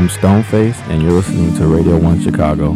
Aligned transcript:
I'm 0.00 0.08
Stoneface, 0.08 0.80
and 0.88 1.02
you're 1.02 1.12
listening 1.12 1.54
to 1.56 1.66
Radio 1.66 1.98
1 1.98 2.22
Chicago. 2.22 2.72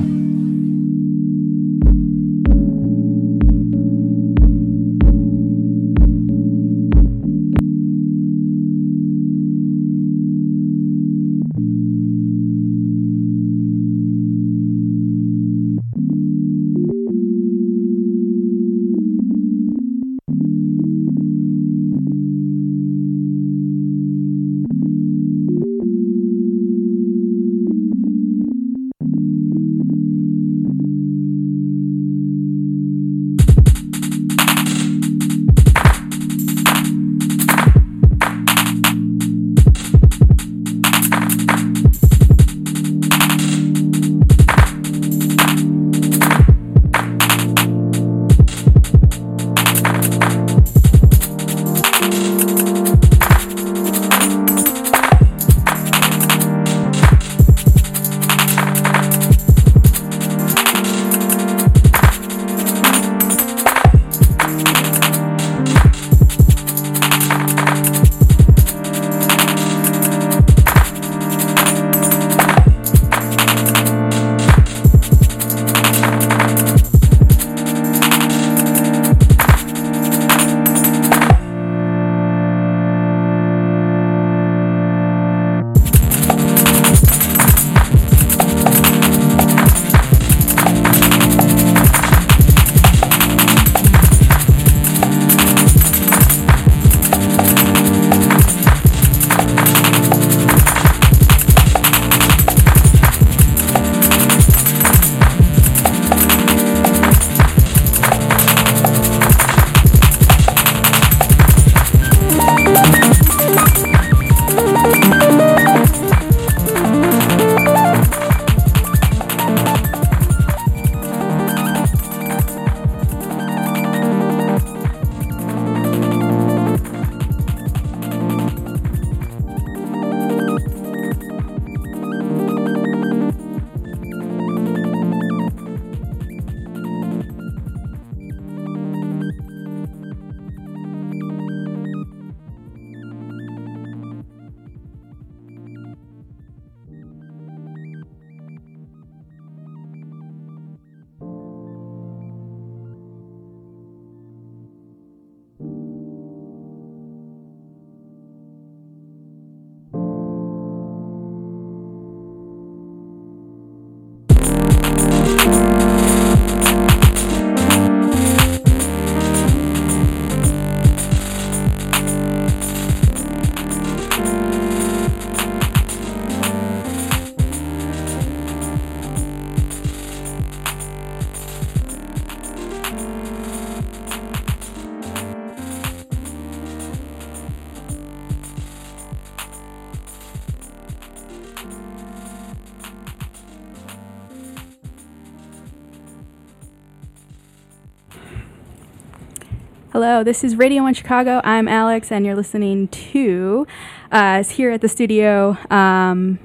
Hello, 200.15 200.23
this 200.23 200.45
is 200.45 200.55
Radio 200.55 200.85
1 200.85 200.95
Chicago. 200.95 201.41
I'm 201.43 201.67
Alex, 201.67 202.13
and 202.13 202.25
you're 202.25 202.37
listening 202.37 202.87
to 202.87 203.67
us 204.13 204.51
here 204.51 204.71
at 204.71 204.81
the 204.81 204.87
studio 204.89 205.59
um, 205.73 206.39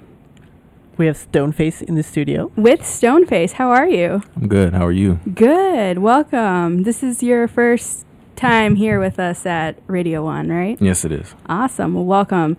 We 0.97 1.05
have 1.05 1.15
Stoneface 1.15 1.83
in 1.83 1.93
the 1.93 2.01
studio. 2.01 2.51
with 2.55 2.79
Stoneface. 2.79 3.51
How 3.51 3.69
are 3.69 3.87
you? 3.87 4.23
I'm 4.35 4.47
good. 4.47 4.73
How 4.73 4.87
are 4.87 4.91
you? 4.91 5.19
Good. 5.35 5.99
Welcome. 5.99 6.81
This 6.81 7.03
is 7.03 7.21
your 7.21 7.47
first 7.47 8.07
time 8.35 8.75
here 8.75 8.99
with 8.99 9.19
us 9.19 9.45
at 9.45 9.77
Radio 9.85 10.23
1, 10.23 10.49
right? 10.49 10.81
Yes, 10.81 11.05
it 11.05 11.11
is. 11.11 11.35
Awesome. 11.47 11.93
Well, 11.93 12.05
welcome. 12.05 12.57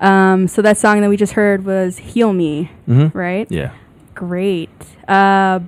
Um, 0.00 0.48
so, 0.48 0.62
that 0.62 0.78
song 0.78 1.02
that 1.02 1.10
we 1.10 1.18
just 1.18 1.34
heard 1.34 1.66
was 1.66 1.98
Heal 1.98 2.32
Me, 2.32 2.70
Mm-hmm. 2.88 3.16
right? 3.16 3.46
Yeah. 3.50 3.72
Great. 4.14 4.70
Uh, 5.06 5.60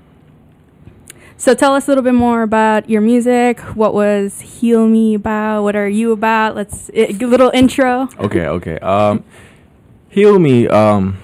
so 1.38 1.54
tell 1.54 1.74
us 1.74 1.86
a 1.86 1.90
little 1.90 2.04
bit 2.04 2.14
more 2.14 2.42
about 2.42 2.90
your 2.90 3.00
music. 3.00 3.60
What 3.74 3.94
was 3.94 4.40
Heal 4.40 4.86
Me 4.86 5.14
about? 5.14 5.62
What 5.62 5.74
are 5.76 5.88
you 5.88 6.12
about? 6.12 6.54
Let's 6.54 6.90
a 6.92 7.12
little 7.12 7.50
intro. 7.54 8.08
Okay. 8.18 8.46
Okay. 8.46 8.78
Um, 8.80 9.24
heal 10.10 10.38
me. 10.38 10.68
Um, 10.68 11.16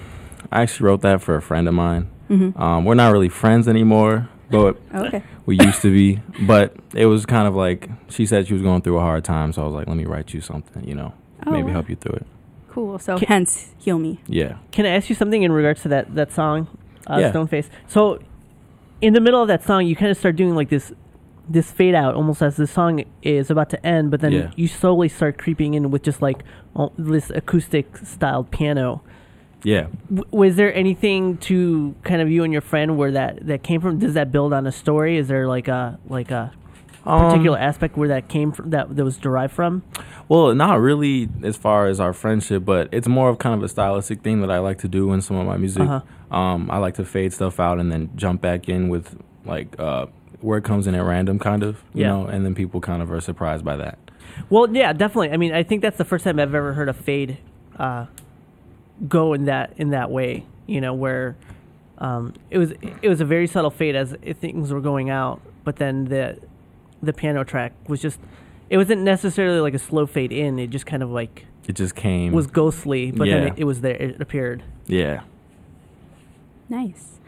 I 0.51 0.61
actually 0.63 0.85
wrote 0.87 1.01
that 1.01 1.21
for 1.21 1.35
a 1.35 1.41
friend 1.41 1.67
of 1.67 1.73
mine. 1.73 2.07
Mhm. 2.29 2.59
Um, 2.59 2.85
we're 2.85 2.95
not 2.95 3.11
really 3.11 3.29
friends 3.29 3.67
anymore, 3.67 4.29
but 4.49 4.77
Okay. 4.93 5.21
we 5.45 5.57
used 5.59 5.81
to 5.83 5.91
be. 5.91 6.19
But 6.47 6.73
it 6.93 7.05
was 7.07 7.25
kind 7.25 7.47
of 7.47 7.55
like 7.55 7.89
she 8.09 8.25
said 8.25 8.47
she 8.47 8.53
was 8.53 8.63
going 8.63 8.81
through 8.81 8.97
a 8.97 9.01
hard 9.01 9.23
time, 9.23 9.51
so 9.53 9.61
I 9.61 9.65
was 9.65 9.75
like, 9.75 9.87
let 9.87 9.97
me 9.97 10.05
write 10.05 10.33
you 10.33 10.41
something. 10.41 10.83
You 10.87 10.95
know, 10.95 11.13
Oh, 11.45 11.51
maybe 11.51 11.67
wow. 11.67 11.73
help 11.73 11.89
you 11.89 11.95
through 11.97 12.15
it. 12.15 12.25
Cool. 12.71 12.97
So 12.99 13.17
Ca- 13.19 13.25
hence 13.27 13.71
Heal 13.77 13.99
Me. 13.99 14.19
Yeah. 14.27 14.53
Can 14.71 14.85
I 14.85 14.89
ask 14.89 15.09
you 15.09 15.15
something 15.15 15.43
in 15.43 15.51
regards 15.51 15.81
to 15.83 15.89
that 15.89 16.15
that 16.15 16.31
song, 16.31 16.67
uh, 17.07 17.17
Yeah. 17.19 17.31
Stoneface? 17.31 17.69
So, 17.87 18.19
in 19.01 19.13
the 19.13 19.21
middle 19.21 19.41
of 19.41 19.47
that 19.47 19.63
song, 19.63 19.85
you 19.85 19.95
kind 19.95 20.11
of 20.11 20.17
start 20.17 20.35
doing 20.35 20.55
like 20.55 20.69
this 20.69 20.93
this 21.47 21.71
fade 21.71 21.93
out, 21.93 22.15
almost 22.15 22.41
as 22.41 22.55
the 22.55 22.65
song 22.65 23.03
is 23.21 23.51
about 23.51 23.69
to 23.69 23.85
end, 23.85 24.09
but 24.09 24.19
then 24.19 24.31
Yeah. 24.31 24.51
you 24.55 24.67
slowly 24.67 25.07
start 25.07 25.37
creeping 25.37 25.75
in 25.75 25.91
with 25.91 26.01
just 26.01 26.19
like 26.19 26.43
all 26.75 26.91
this 26.97 27.29
acoustic 27.29 27.97
styled 27.97 28.49
piano. 28.49 29.03
Yeah. 29.63 29.87
W- 30.09 30.23
was 30.31 30.55
there 30.55 30.73
anything 30.73 31.37
to 31.37 31.93
kind 32.03 32.19
of 32.21 32.31
you 32.31 32.43
and 32.43 32.51
your 32.51 32.63
friend 32.63 32.97
where 32.97 33.11
that 33.11 33.45
that 33.45 33.61
came 33.61 33.79
from? 33.79 33.99
Does 33.99 34.15
that 34.15 34.31
build 34.31 34.53
on 34.53 34.65
a 34.65 34.71
story? 34.71 35.17
Is 35.17 35.27
there 35.27 35.47
like 35.47 35.67
a 35.67 35.99
like 36.09 36.31
a 36.31 36.51
Um, 37.05 37.29
particular 37.29 37.57
aspect 37.57 37.95
where 37.97 38.07
that 38.09 38.27
came 38.27 38.51
from 38.51 38.71
that 38.71 38.95
that 38.95 39.03
was 39.03 39.17
derived 39.17 39.53
from? 39.53 39.83
Well, 40.27 40.55
not 40.55 40.79
really 40.79 41.29
as 41.43 41.55
far 41.55 41.87
as 41.87 41.99
our 41.99 42.13
friendship, 42.13 42.65
but 42.65 42.89
it's 42.91 43.07
more 43.07 43.29
of 43.29 43.37
kind 43.37 43.53
of 43.55 43.61
a 43.63 43.69
stylistic 43.69 44.21
thing 44.21 44.41
that 44.41 44.49
I 44.49 44.57
like 44.59 44.79
to 44.79 44.87
do 44.87 45.13
in 45.13 45.21
some 45.21 45.37
of 45.37 45.45
my 45.45 45.57
music. 45.57 45.83
Uh-huh. 45.83 46.35
Um, 46.35 46.69
I 46.71 46.77
like 46.79 46.95
to 46.95 47.05
fade 47.05 47.31
stuff 47.33 47.59
out 47.59 47.79
and 47.79 47.91
then 47.91 48.09
jump 48.15 48.41
back 48.41 48.67
in 48.67 48.89
with 48.89 49.15
like 49.45 49.79
uh, 49.79 50.07
where 50.41 50.57
it 50.57 50.63
comes 50.63 50.87
in 50.87 50.95
at 50.95 51.03
random, 51.03 51.37
kind 51.37 51.61
of, 51.61 51.83
you 51.93 52.01
Yeah. 52.01 52.07
know, 52.07 52.25
and 52.25 52.43
then 52.43 52.55
people 52.55 52.81
kind 52.81 53.01
of 53.03 53.11
are 53.11 53.21
surprised 53.21 53.63
by 53.63 53.75
that. 53.75 53.99
Well, 54.49 54.67
yeah, 54.75 54.91
definitely. 54.91 55.31
I 55.31 55.37
mean, 55.37 55.53
I 55.53 55.61
think 55.63 55.81
that's 55.83 55.97
the 55.97 56.05
first 56.05 56.23
time 56.23 56.39
I've 56.39 56.55
ever 56.55 56.73
heard 56.73 56.89
a 56.89 56.93
fade 56.93 57.37
uh, 57.77 58.07
go 59.07 59.33
in 59.33 59.45
that 59.45 59.73
in 59.77 59.89
that 59.91 60.09
way. 60.09 60.45
you 60.67 60.81
know, 60.81 60.95
where 60.95 61.35
um, 61.99 62.33
it 62.49 62.57
was 62.57 62.71
it 63.03 63.07
was 63.07 63.21
a 63.21 63.25
very 63.25 63.45
subtle 63.45 63.69
fade 63.69 63.95
as 63.95 64.15
things 64.41 64.73
were 64.73 64.81
going 64.81 65.11
out, 65.11 65.39
but 65.63 65.75
then 65.75 66.05
the 66.05 66.39
the 67.05 67.13
piano 67.13 67.43
track 67.43 67.73
was 67.87 68.01
just 68.01 68.19
it 68.69 68.77
wasn't 68.77 69.01
necessarily 69.01 69.59
like 69.59 69.73
a 69.75 69.79
slow 69.79 70.05
fade 70.07 70.31
in. 70.31 70.57
It 70.59 70.71
just 70.71 70.85
kind 70.85 71.03
of 71.03 71.11
like 71.11 71.45
It 71.67 71.73
just 71.75 71.95
came. 71.95 72.31
was 72.33 72.47
ghostly, 72.47 73.11
but 73.11 73.27
then 73.27 73.47
it, 73.47 73.53
it 73.57 73.63
was 73.65 73.81
there. 73.81 73.93
It 73.95 74.19
appeared. 74.21 74.63
yeah. 74.87 75.21
Nice. 76.69 77.19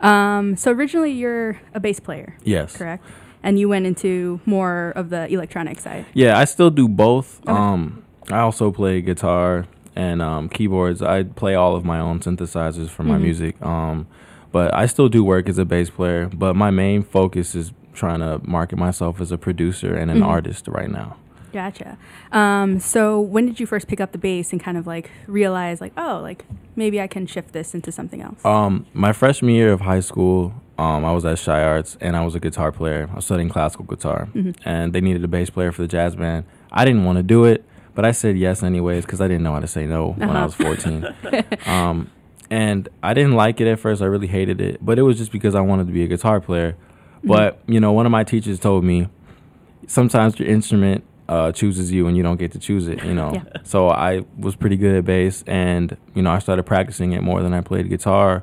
Um, 0.00 0.56
so 0.56 0.70
originally 0.72 1.10
you're 1.12 1.60
a 1.72 1.80
bass 1.80 1.98
player, 2.00 2.36
Yes. 2.44 2.76
correct? 2.76 3.04
And 3.42 3.58
you 3.58 3.68
went 3.68 3.86
into 3.86 4.40
more 4.46 4.92
of 4.96 5.10
the 5.10 5.26
electronic 5.32 5.80
side. 5.80 6.06
Yeah, 6.14 6.38
I 6.38 6.44
still 6.44 6.70
do 6.70 6.88
both. 6.88 7.40
Okay. 7.42 7.52
Um, 7.52 8.04
I 8.30 8.38
also 8.38 8.70
play 8.72 9.00
guitar 9.02 9.66
and 9.96 10.22
um, 10.22 10.48
keyboards. 10.48 11.02
I 11.02 11.24
play 11.24 11.54
all 11.54 11.76
of 11.76 11.84
my 11.84 11.98
own 12.00 12.20
synthesizers 12.20 12.88
for 12.88 13.02
my 13.02 13.18
Mhm. 13.18 13.22
music. 13.22 13.62
Um, 13.62 14.06
but 14.52 14.72
I 14.72 14.86
still 14.86 15.08
do 15.08 15.24
work 15.24 15.48
as 15.48 15.58
a 15.58 15.64
bass 15.64 15.90
player. 15.90 16.30
But 16.32 16.54
my 16.56 16.70
main 16.70 17.02
focus 17.02 17.54
is 17.54 17.72
trying 17.94 18.20
to 18.20 18.40
market 18.44 18.76
myself 18.78 19.20
as 19.20 19.32
a 19.32 19.38
producer 19.38 19.94
and 19.94 20.10
an 20.10 20.20
Mhm. 20.20 20.26
artist 20.26 20.68
right 20.68 20.90
now. 20.90 21.16
Gotcha. 21.52 21.96
Um, 22.32 22.80
so 22.80 23.20
when 23.20 23.46
did 23.46 23.60
you 23.60 23.66
first 23.66 23.86
pick 23.86 24.00
up 24.00 24.10
the 24.10 24.18
bass 24.18 24.50
and 24.52 24.60
kind 24.60 24.76
of 24.76 24.86
like 24.88 25.10
realize 25.28 25.80
like, 25.80 25.92
oh, 25.96 26.18
like 26.20 26.44
maybe 26.74 27.00
I 27.00 27.06
can 27.06 27.26
shift 27.26 27.52
this 27.52 27.74
into 27.74 27.92
something 27.92 28.20
else? 28.20 28.44
Um, 28.44 28.86
my 28.92 29.12
freshman 29.12 29.54
year 29.54 29.72
of 29.72 29.82
high 29.82 30.00
school, 30.00 30.52
um, 30.78 31.04
I 31.04 31.12
was 31.12 31.24
at 31.24 31.36
ChiArts 31.38 31.96
and 32.00 32.16
I 32.16 32.24
was 32.24 32.34
a 32.34 32.40
guitar 32.40 32.72
player. 32.72 33.08
I 33.12 33.14
was 33.14 33.24
studying 33.24 33.48
classical 33.48 33.84
guitar, 33.84 34.28
Mhm. 34.34 34.56
and 34.64 34.92
they 34.92 35.00
needed 35.00 35.22
a 35.22 35.28
bass 35.28 35.48
player 35.48 35.70
for 35.70 35.82
the 35.82 35.88
jazz 35.88 36.16
band. 36.16 36.44
I 36.72 36.84
didn't 36.84 37.04
want 37.04 37.18
to 37.18 37.22
do 37.22 37.44
it, 37.44 37.64
but 37.94 38.04
I 38.04 38.10
said 38.10 38.36
yes 38.36 38.64
anyways 38.64 39.04
because 39.06 39.20
I 39.20 39.28
didn't 39.28 39.44
know 39.44 39.52
how 39.52 39.60
to 39.60 39.68
say 39.68 39.86
no 39.86 40.14
when 40.18 40.30
I 40.30 40.32
Uh-huh. 40.32 40.44
was 40.46 40.54
14. 40.54 41.06
um, 41.66 42.08
and 42.50 42.88
I 43.00 43.14
didn't 43.14 43.34
like 43.36 43.60
it 43.60 43.68
at 43.68 43.78
first. 43.78 44.02
I 44.02 44.06
really 44.06 44.26
hated 44.26 44.60
it, 44.60 44.84
but 44.84 44.98
it 44.98 45.02
was 45.02 45.18
just 45.18 45.30
because 45.30 45.54
I 45.54 45.60
wanted 45.60 45.86
to 45.86 45.92
be 45.92 46.02
a 46.02 46.08
guitar 46.08 46.40
player. 46.40 46.74
But 47.24 47.58
you 47.66 47.80
know, 47.80 47.92
one 47.92 48.06
of 48.06 48.12
my 48.12 48.24
teachers 48.24 48.58
told 48.58 48.84
me 48.84 49.08
sometimes 49.86 50.38
your 50.38 50.48
instrument 50.48 51.04
uh, 51.28 51.52
chooses 51.52 51.90
you 51.90 52.06
and 52.06 52.16
you 52.16 52.22
don't 52.22 52.36
get 52.38 52.52
to 52.52 52.58
choose 52.58 52.86
it. 52.88 53.02
You 53.04 53.14
know, 53.14 53.32
Yeah. 53.34 53.42
so 53.62 53.88
I 53.88 54.24
was 54.38 54.56
pretty 54.56 54.76
good 54.76 54.94
at 54.96 55.04
bass, 55.04 55.42
and 55.46 55.96
you 56.14 56.22
know, 56.22 56.30
I 56.30 56.38
started 56.38 56.64
practicing 56.64 57.12
it 57.12 57.22
more 57.22 57.42
than 57.42 57.54
I 57.54 57.60
played 57.62 57.88
guitar, 57.88 58.42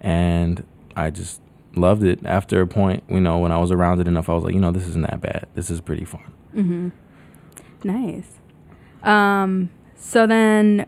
and 0.00 0.64
I 0.96 1.10
just 1.10 1.40
loved 1.74 2.02
it. 2.02 2.20
After 2.26 2.60
a 2.60 2.66
point, 2.66 3.02
you 3.08 3.20
know, 3.20 3.38
when 3.38 3.52
I 3.52 3.58
was 3.58 3.70
around 3.70 4.00
it 4.00 4.08
enough, 4.08 4.28
I 4.28 4.34
was 4.34 4.44
like, 4.44 4.54
you 4.54 4.60
know, 4.60 4.72
this 4.72 4.86
isn't 4.88 5.02
that 5.02 5.20
bad. 5.20 5.46
This 5.54 5.70
is 5.70 5.80
pretty 5.80 6.04
fun. 6.04 6.32
Mm-hmm. 6.54 6.88
Nice. 7.84 8.30
Um, 9.02 9.70
so 9.96 10.26
then 10.26 10.86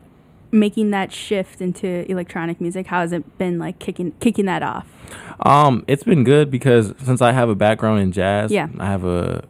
making 0.52 0.90
that 0.90 1.12
shift 1.12 1.60
into 1.60 2.10
electronic 2.10 2.60
music, 2.60 2.86
how 2.88 3.00
has 3.00 3.12
it 3.12 3.38
been 3.38 3.58
like 3.58 3.78
kicking 3.78 4.12
kicking 4.20 4.46
that 4.46 4.62
off? 4.62 4.86
Um, 5.40 5.84
it's 5.88 6.02
been 6.04 6.24
good 6.24 6.50
because 6.50 6.92
since 7.02 7.22
I 7.22 7.32
have 7.32 7.48
a 7.48 7.54
background 7.54 8.00
in 8.00 8.12
jazz, 8.12 8.50
Yeah. 8.50 8.68
I 8.78 8.86
have 8.86 9.04
a 9.04 9.44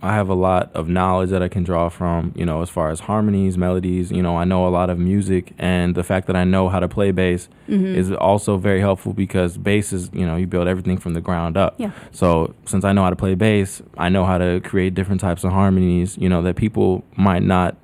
I 0.00 0.14
have 0.14 0.28
a 0.28 0.34
lot 0.34 0.70
of 0.74 0.88
knowledge 0.88 1.30
that 1.30 1.42
I 1.42 1.48
can 1.48 1.64
draw 1.64 1.88
from, 1.88 2.32
you 2.36 2.46
know, 2.46 2.62
as 2.62 2.70
far 2.70 2.90
as 2.90 3.00
harmonies, 3.00 3.58
melodies, 3.58 4.12
you 4.12 4.22
know, 4.22 4.36
I 4.36 4.44
know 4.44 4.64
a 4.64 4.70
lot 4.70 4.90
of 4.90 4.98
music 5.00 5.52
and 5.58 5.96
the 5.96 6.04
fact 6.04 6.28
that 6.28 6.36
I 6.36 6.44
know 6.44 6.68
how 6.68 6.78
to 6.78 6.86
play 6.86 7.10
bass 7.10 7.48
Mhm. 7.68 7.96
is 7.96 8.12
also 8.12 8.58
very 8.58 8.78
helpful 8.78 9.12
because 9.12 9.58
bass 9.58 9.92
is, 9.92 10.08
you 10.12 10.24
know, 10.24 10.36
you 10.36 10.46
build 10.46 10.68
everything 10.68 10.98
from 10.98 11.14
the 11.14 11.20
ground 11.20 11.56
up. 11.56 11.74
Yeah. 11.78 11.90
So, 12.12 12.54
since 12.64 12.84
I 12.84 12.92
know 12.92 13.02
how 13.02 13.10
to 13.10 13.16
play 13.16 13.34
bass, 13.34 13.82
I 13.98 14.08
know 14.08 14.24
how 14.24 14.38
to 14.38 14.60
create 14.60 14.94
different 14.94 15.20
types 15.20 15.42
of 15.42 15.50
harmonies, 15.50 16.16
you 16.16 16.28
know, 16.28 16.42
that 16.42 16.54
people 16.54 17.02
might 17.16 17.42
not 17.42 17.74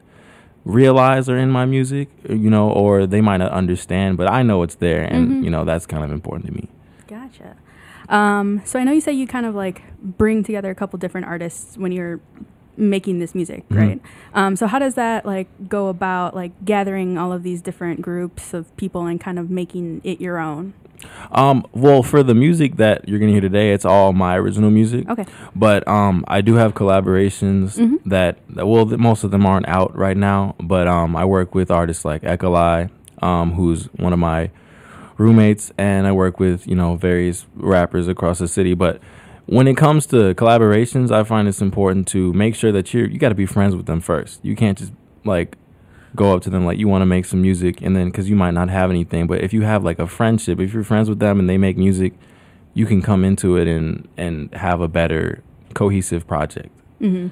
realize 0.64 1.28
are 1.28 1.37
in 1.38 1.50
my 1.50 1.64
music, 1.66 2.08
you 2.28 2.50
know, 2.50 2.70
or 2.70 3.06
they 3.06 3.20
might 3.20 3.37
not 3.38 3.52
understand, 3.52 4.16
but 4.16 4.31
I 4.31 4.43
know 4.43 4.62
it's 4.62 4.76
there 4.76 5.02
and, 5.02 5.28
Mhm. 5.28 5.44
you 5.44 5.50
know, 5.50 5.64
that's 5.64 5.87
kind 5.87 6.02
of 6.05 6.11
important 6.11 6.46
to 6.46 6.52
me. 6.52 6.69
Gotcha. 7.06 7.56
Um, 8.08 8.62
so 8.64 8.78
I 8.78 8.84
know 8.84 8.93
you 8.93 9.00
say 9.00 9.12
you 9.12 9.26
kind 9.26 9.46
of 9.46 9.55
like 9.55 9.82
bring 10.02 10.43
together 10.43 10.70
a 10.70 10.75
couple 10.75 10.99
different 10.99 11.26
artists 11.26 11.76
when 11.76 11.93
you're 11.93 12.20
making 12.76 13.19
this 13.19 13.34
music, 13.34 13.69
Mhm. 13.69 13.76
right? 13.78 14.00
Um, 14.34 14.56
so 14.56 14.66
how 14.66 14.78
does 14.78 14.94
that 14.94 15.25
like 15.25 15.46
go 15.69 15.88
about 15.88 16.34
like 16.34 16.52
gathering 16.64 17.16
all 17.19 17.32
of 17.32 17.43
these 17.43 17.61
different 17.62 18.00
groups 18.02 18.52
of 18.52 18.75
people 18.76 19.06
and 19.06 19.20
kind 19.20 19.38
of 19.38 19.50
making 19.50 20.00
it 20.02 20.20
your 20.20 20.38
own? 20.38 20.72
Um, 21.32 21.67
well, 21.73 22.02
for 22.02 22.23
the 22.23 22.35
music 22.35 22.76
that 22.76 23.08
you're 23.08 23.19
gonna 23.19 23.32
hear 23.32 23.41
today, 23.41 23.73
it's 23.73 23.85
all 23.85 24.12
my 24.12 24.37
original 24.37 24.70
music. 24.70 25.08
Okay. 25.08 25.25
But 25.56 25.87
um, 25.88 26.25
I 26.29 26.41
do 26.41 26.55
have 26.55 26.75
collaborations 26.75 27.76
Mhm. 27.79 27.99
that, 28.06 28.38
that 28.50 28.67
well, 28.67 28.87
th- 28.87 28.99
most 28.99 29.25
of 29.25 29.31
them 29.31 29.44
aren't 29.46 29.69
out 29.69 29.96
right 29.96 30.17
now. 30.17 30.55
But 30.62 30.87
um, 30.87 31.17
I 31.17 31.25
work 31.25 31.55
with 31.55 31.70
artists 31.70 32.05
like 32.05 32.23
Ekalai, 32.23 32.91
um, 33.23 33.52
who's 33.52 33.87
one 33.96 34.12
of 34.12 34.19
my 34.19 34.50
roommates, 35.19 35.73
and 35.79 36.06
I 36.06 36.12
work 36.12 36.38
with 36.41 36.67
you 36.67 36.75
know 36.75 36.97
various 36.97 37.47
rappers 37.56 38.08
across 38.08 38.38
the 38.38 38.49
city. 38.49 38.75
But 38.75 39.00
when 39.47 39.67
it 39.69 39.76
comes 39.76 40.06
to 40.06 40.35
collaborations, 40.35 41.11
I 41.11 41.23
find 41.25 41.49
it's 41.49 41.61
important 41.62 42.06
to 42.08 42.32
make 42.32 42.55
sure 42.55 42.73
that 42.73 42.94
you're 42.94 43.06
you 43.08 43.19
got 43.19 43.29
to 43.31 43.35
be 43.35 43.47
friends 43.47 43.75
with 43.76 43.87
them 43.87 44.00
first. 44.00 44.40
You 44.44 44.56
can't 44.56 44.79
just 44.79 44.93
like 45.25 45.56
go 46.16 46.34
up 46.34 46.43
to 46.43 46.50
them 46.50 46.64
like 46.64 46.78
you 46.78 46.87
want 46.88 47.02
to 47.02 47.06
make 47.06 47.25
some 47.25 47.43
music 47.43 47.81
and 47.82 47.96
then 47.96 48.06
because 48.06 48.28
you 48.31 48.37
might 48.37 48.52
not 48.52 48.69
have 48.69 48.88
anything 48.90 49.26
but 49.26 49.40
if 49.43 49.52
you 49.52 49.62
have 49.62 49.82
like 49.84 49.99
a 49.99 50.06
friendship 50.06 50.61
if 50.61 50.72
you're 50.72 50.84
friends 50.84 51.08
with 51.08 51.19
them 51.19 51.40
and 51.40 51.49
they 51.50 51.58
make 51.58 51.76
music 51.76 52.12
you 52.72 52.87
can 52.87 53.02
come 53.02 53.25
into 53.25 53.56
it 53.56 53.66
and 53.69 54.08
and 54.16 54.52
have 54.55 54.81
a 54.81 54.88
better 54.88 55.43
cohesive 55.75 56.26
project 56.26 56.70
hmm 57.00 57.28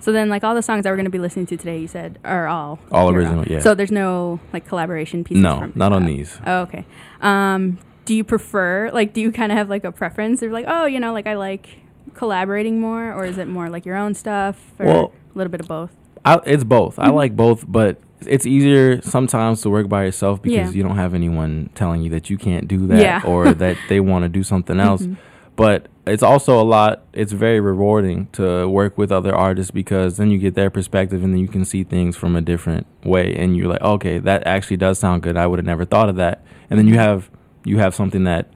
So 0.00 0.12
then, 0.12 0.28
like 0.28 0.44
all 0.44 0.54
the 0.54 0.62
songs 0.62 0.84
that 0.84 0.90
we're 0.90 0.96
going 1.02 1.10
to 1.12 1.18
be 1.18 1.18
listening 1.18 1.46
to 1.46 1.56
today, 1.56 1.78
you 1.80 1.88
said 1.88 2.18
are 2.24 2.46
all 2.46 2.78
All 2.92 3.10
original, 3.10 3.40
own. 3.40 3.46
yeah. 3.50 3.58
So 3.60 3.74
there's 3.74 3.90
no 3.90 4.38
like 4.52 4.64
collaboration 4.66 5.24
pieces. 5.24 5.42
no 5.42 5.70
not 5.74 5.92
on 5.92 6.06
these 6.06 6.38
Oh, 6.46 6.60
okay. 6.66 6.84
Um, 7.20 7.78
do 8.04 8.14
you 8.14 8.22
prefer 8.24 8.90
like 8.92 9.12
do 9.12 9.20
you 9.20 9.30
kind 9.32 9.50
of 9.52 9.58
have 9.58 9.68
like 9.68 9.84
a 9.84 9.92
preference 9.92 10.42
or 10.42 10.50
like 10.52 10.66
oh 10.68 10.86
you 10.86 10.98
know 11.00 11.12
like 11.12 11.26
I 11.26 11.34
like 11.34 11.78
collaborating 12.14 12.80
more 12.80 13.12
or 13.12 13.24
is 13.24 13.38
it 13.38 13.48
more 13.48 13.68
like 13.68 13.84
your 13.84 13.96
own 13.96 14.14
stuff 14.14 14.56
or 14.78 14.86
Well- 14.86 15.12
a 15.34 15.38
little 15.38 15.50
bit 15.50 15.60
of 15.60 15.68
both? 15.68 15.90
I, 16.24 16.40
it's 16.46 16.64
both 16.64 16.98
i 16.98 17.08
Mhm. 17.08 17.14
like 17.14 17.36
both 17.36 17.64
but 17.68 17.98
it's 18.26 18.46
easier 18.46 19.00
sometimes 19.02 19.62
to 19.62 19.70
work 19.70 19.88
by 19.88 20.04
yourself 20.04 20.42
because 20.42 20.56
Yeah. 20.56 20.76
you 20.76 20.82
don't 20.82 20.96
have 20.96 21.14
anyone 21.14 21.70
telling 21.74 22.02
you 22.02 22.10
that 22.10 22.28
you 22.30 22.36
can't 22.36 22.66
do 22.68 22.86
that 22.88 23.00
Yeah. 23.00 23.22
or 23.24 23.52
that 23.64 23.76
they 23.88 24.00
want 24.00 24.24
to 24.24 24.28
do 24.28 24.42
something 24.42 24.80
else 24.80 25.02
Mhm. 25.06 25.16
but 25.56 25.86
it's 26.06 26.22
also 26.22 26.60
a 26.60 26.64
lot 26.64 27.02
it's 27.12 27.32
very 27.32 27.60
rewarding 27.60 28.28
to 28.32 28.66
work 28.68 28.96
with 28.98 29.12
other 29.12 29.34
artists 29.34 29.70
because 29.70 30.16
then 30.16 30.30
you 30.30 30.38
get 30.38 30.54
their 30.54 30.70
perspective 30.70 31.22
and 31.22 31.32
then 31.34 31.40
you 31.40 31.48
can 31.48 31.64
see 31.64 31.84
things 31.84 32.16
from 32.16 32.34
a 32.34 32.40
different 32.40 32.86
way 33.04 33.34
and 33.36 33.56
you're 33.56 33.68
like 33.68 33.82
okay 33.82 34.18
that 34.18 34.46
actually 34.46 34.76
does 34.78 34.98
sound 34.98 35.22
good 35.22 35.36
i 35.36 35.46
would 35.46 35.58
have 35.58 35.66
never 35.66 35.84
thought 35.84 36.08
of 36.08 36.16
that 36.16 36.42
and 36.70 36.78
then 36.78 36.88
you 36.88 36.94
have 36.94 37.30
you 37.64 37.78
have 37.78 37.94
something 37.94 38.24
that 38.24 38.46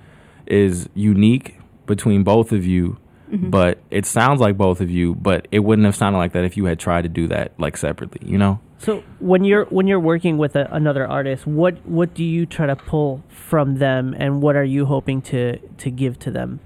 is 0.46 0.88
unique 0.94 1.56
between 1.86 2.22
both 2.22 2.52
of 2.52 2.64
you 2.66 2.96
Mhm. 3.32 3.50
but 3.50 3.78
it 3.90 4.04
sounds 4.04 4.40
like 4.40 4.56
both 4.58 4.80
of 4.80 4.90
you 4.90 5.14
but 5.14 5.48
it 5.50 5.60
wouldn't 5.60 5.86
have 5.86 5.96
sounded 5.96 6.18
like 6.18 6.32
that 6.32 6.44
if 6.44 6.56
you 6.56 6.66
had 6.66 6.78
tried 6.78 7.02
to 7.02 7.08
do 7.08 7.26
that 7.28 7.52
like 7.58 7.76
separately 7.76 8.20
you 8.28 8.36
know 8.38 8.58
So 8.78 9.02
when 9.20 9.44
you're 9.44 9.64
when 9.66 9.86
you're 9.86 10.00
working 10.12 10.38
with 10.38 10.54
a, 10.56 10.66
another 10.72 11.06
artist, 11.06 11.46
what 11.46 11.74
what 11.86 12.14
do 12.14 12.24
you 12.24 12.46
try 12.46 12.66
to 12.66 12.74
pull 12.74 13.22
from 13.28 13.76
them, 13.78 14.12
and 14.18 14.42
what 14.42 14.56
are 14.56 14.64
you 14.64 14.86
hoping 14.86 15.22
to 15.30 15.58
to 15.82 15.88
give 15.90 16.18
to 16.24 16.30
them? 16.32 16.58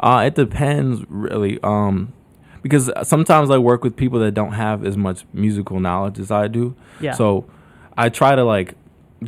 Uh, 0.00 0.22
it 0.26 0.34
depends 0.34 1.04
really. 1.10 1.58
Um, 1.62 2.12
because 2.62 2.90
sometimes 3.02 3.50
I 3.50 3.58
work 3.58 3.84
with 3.84 3.94
people 3.94 4.18
that 4.20 4.32
don't 4.32 4.52
have 4.54 4.86
as 4.86 4.96
much 4.96 5.26
musical 5.34 5.80
knowledge 5.80 6.18
as 6.18 6.30
I 6.30 6.48
do. 6.48 6.74
Yeah. 6.98 7.12
So 7.12 7.44
I 7.98 8.08
try 8.08 8.34
to 8.36 8.42
like 8.54 8.74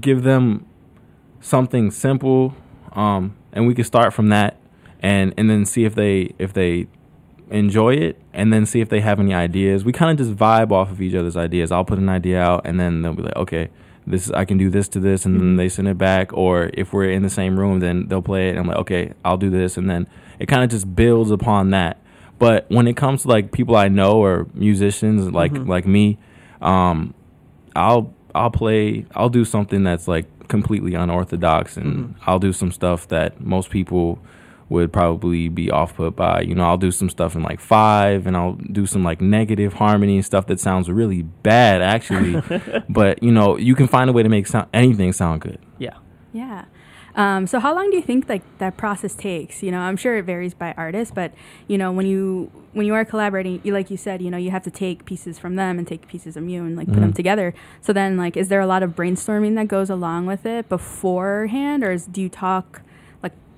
give 0.01 0.23
them 0.23 0.65
something 1.41 1.91
simple, 1.91 2.55
um, 2.97 3.35
and 3.53 3.67
we 3.67 3.75
can 3.75 3.85
start 3.85 4.15
from 4.15 4.29
that, 4.31 4.57
and 5.03 5.35
and 5.37 5.51
then 5.51 5.65
see 5.67 5.85
if 5.85 5.95
they 5.95 6.33
if 6.39 6.53
they 6.55 6.87
enjoy 7.51 7.95
it, 7.95 8.19
and 8.33 8.51
then 8.53 8.65
see 8.65 8.81
if 8.81 8.89
they 8.89 9.01
have 9.01 9.21
any 9.21 9.35
ideas. 9.35 9.85
We 9.85 9.93
kind 9.93 10.11
of 10.19 10.27
just 10.27 10.39
vibe 10.39 10.73
off 10.73 10.91
of 10.91 11.03
each 11.03 11.15
other's 11.15 11.37
ideas. 11.37 11.71
I'll 11.71 11.85
put 11.85 11.99
an 11.99 12.09
idea 12.09 12.41
out, 12.41 12.63
and 12.67 12.81
then 12.81 13.03
they'll 13.03 13.15
be 13.15 13.23
like, 13.23 13.37
okay. 13.37 13.69
This 14.05 14.33
I 14.33 14.45
can 14.45 14.59
do 14.59 14.69
this 14.69 14.89
to 14.89 14.99
this, 15.01 15.25
and 15.25 15.39
then 15.39 15.55
Mhm. 15.55 15.57
they 15.59 15.69
send 15.69 15.87
it 15.87 15.97
back. 15.97 16.33
Or 16.37 16.71
if 16.75 16.93
we're 16.93 17.09
in 17.11 17.23
the 17.23 17.31
same 17.31 17.57
room, 17.57 17.79
then 17.79 18.09
they'll 18.09 18.21
play 18.21 18.49
it. 18.49 18.51
And 18.51 18.59
I'm 18.59 18.67
like, 18.67 18.79
okay, 18.79 19.13
I'll 19.25 19.37
do 19.37 19.49
this, 19.49 19.77
and 19.77 19.89
then 19.89 20.09
it 20.41 20.47
kind 20.47 20.65
of 20.65 20.71
just 20.71 20.97
builds 20.97 21.31
upon 21.31 21.71
that. 21.71 21.99
But 22.41 22.67
when 22.69 22.89
it 22.89 22.97
comes 22.97 23.23
to 23.23 23.29
like 23.29 23.53
people 23.53 23.77
I 23.77 23.87
know 23.87 24.15
or 24.21 24.49
musicians 24.55 25.31
like 25.31 25.53
Mhm. 25.53 25.69
like 25.69 25.87
me, 25.87 26.19
um, 26.61 27.15
I'll 27.77 28.13
I'll 28.35 28.51
play 28.51 29.05
I'll 29.15 29.29
do 29.29 29.45
something 29.45 29.85
that's 29.85 30.09
like 30.09 30.27
completely 30.49 30.95
unorthodox 30.95 31.77
and 31.77 31.95
Mhm. 31.95 32.15
I'll 32.27 32.41
do 32.41 32.53
some 32.53 32.73
stuff 32.73 33.07
that 33.09 33.41
most 33.41 33.71
people 33.71 34.19
would 34.73 34.93
probably 34.93 35.49
be 35.49 35.71
off 35.71 35.95
put 35.97 36.17
by. 36.17 36.41
You 36.41 36.55
know, 36.57 36.65
I'll 36.65 36.77
do 36.79 36.91
some 36.91 37.09
stuff 37.09 37.35
in 37.37 37.43
like 37.43 37.61
five 37.61 38.27
and 38.27 38.37
I'll 38.37 38.55
do 38.55 38.87
some 38.87 39.05
like 39.05 39.21
negative 39.21 39.75
harmony 39.75 40.17
and 40.17 40.25
stuff 40.25 40.47
that 40.49 40.59
sounds 40.59 40.91
really 40.91 41.23
bad 41.23 41.81
actually. 41.83 42.43
but 42.89 43.23
you 43.23 43.31
know, 43.31 43.57
you 43.57 43.75
can 43.77 43.87
find 43.87 44.11
a 44.11 44.13
way 44.13 44.23
to 44.23 44.29
make 44.29 44.47
sound 44.47 44.69
anything 44.75 45.13
sound 45.13 45.43
good. 45.43 45.59
Yeah. 45.79 45.97
Yeah. 46.33 46.65
Um, 47.15 47.47
so 47.47 47.61
how 47.61 47.75
long 47.75 47.91
do 47.91 47.97
you 47.97 48.03
think 48.03 48.27
like 48.27 48.41
that 48.57 48.79
process 48.79 49.15
takes? 49.15 49.63
You 49.63 49.71
know, 49.71 49.81
I'm 49.81 49.99
sure 49.99 50.17
it 50.17 50.25
varies 50.25 50.55
by 50.55 50.73
artist, 50.79 51.15
but 51.15 51.33
you 51.69 51.77
know, 51.77 51.93
when 51.93 52.07
you 52.07 52.51
when 52.73 52.87
you 52.87 52.95
are 52.95 53.05
collaborating, 53.05 53.61
you 53.65 53.75
like 53.75 53.91
you 53.91 53.99
said, 53.99 54.23
you 54.23 54.31
know, 54.31 54.39
you 54.39 54.51
have 54.51 54.63
to 54.65 54.71
take 54.71 55.05
pieces 55.05 55.39
from 55.39 55.57
them 55.57 55.79
and 55.79 55.87
take 55.87 56.09
pieces 56.09 56.39
of 56.39 56.49
you 56.49 56.65
and 56.65 56.75
like 56.75 56.87
put 56.89 57.01
them 57.01 57.13
Mhm. 57.13 57.17
together. 57.17 57.53
So 57.83 57.93
then, 57.93 58.17
like, 58.17 58.35
is 58.39 58.49
there 58.49 58.63
a 58.63 58.67
lot 58.67 58.83
of 58.83 58.97
brainstorming 58.97 59.57
that 59.57 59.69
goes 59.69 59.91
along 59.91 60.25
with 60.25 60.47
it 60.47 60.71
beforehand, 60.71 61.85
or 61.85 61.93
is, 61.93 62.07
do 62.07 62.23
you 62.23 62.31
talk 62.31 62.67
like 62.77 62.83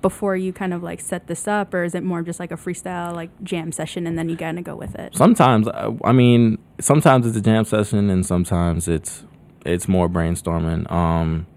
before 0.05 0.35
you 0.37 0.53
kind 0.53 0.71
of 0.71 0.83
like 0.83 1.01
set 1.01 1.25
this 1.25 1.47
up, 1.47 1.73
or 1.73 1.83
is 1.83 1.95
it 1.95 2.03
more 2.03 2.21
just 2.21 2.39
like 2.39 2.51
a 2.51 2.55
freestyle 2.55 3.11
like 3.15 3.31
jam 3.41 3.71
session 3.71 4.05
and 4.05 4.15
then 4.19 4.29
you 4.29 4.37
kind 4.37 4.59
of 4.59 4.63
go 4.63 4.75
with 4.75 4.93
it? 4.93 5.15
Sometimes, 5.15 5.67
uh, 5.67 5.93
I 6.03 6.11
mean, 6.11 6.59
sometimes 6.79 7.25
it's 7.25 7.35
a 7.35 7.41
jam 7.41 7.65
session, 7.65 8.11
and 8.11 8.23
sometimes 8.23 8.87
it's 8.87 9.23
it's 9.65 9.87
more 9.87 10.07
brainstorming. 10.07 10.91
Um, 10.91 11.47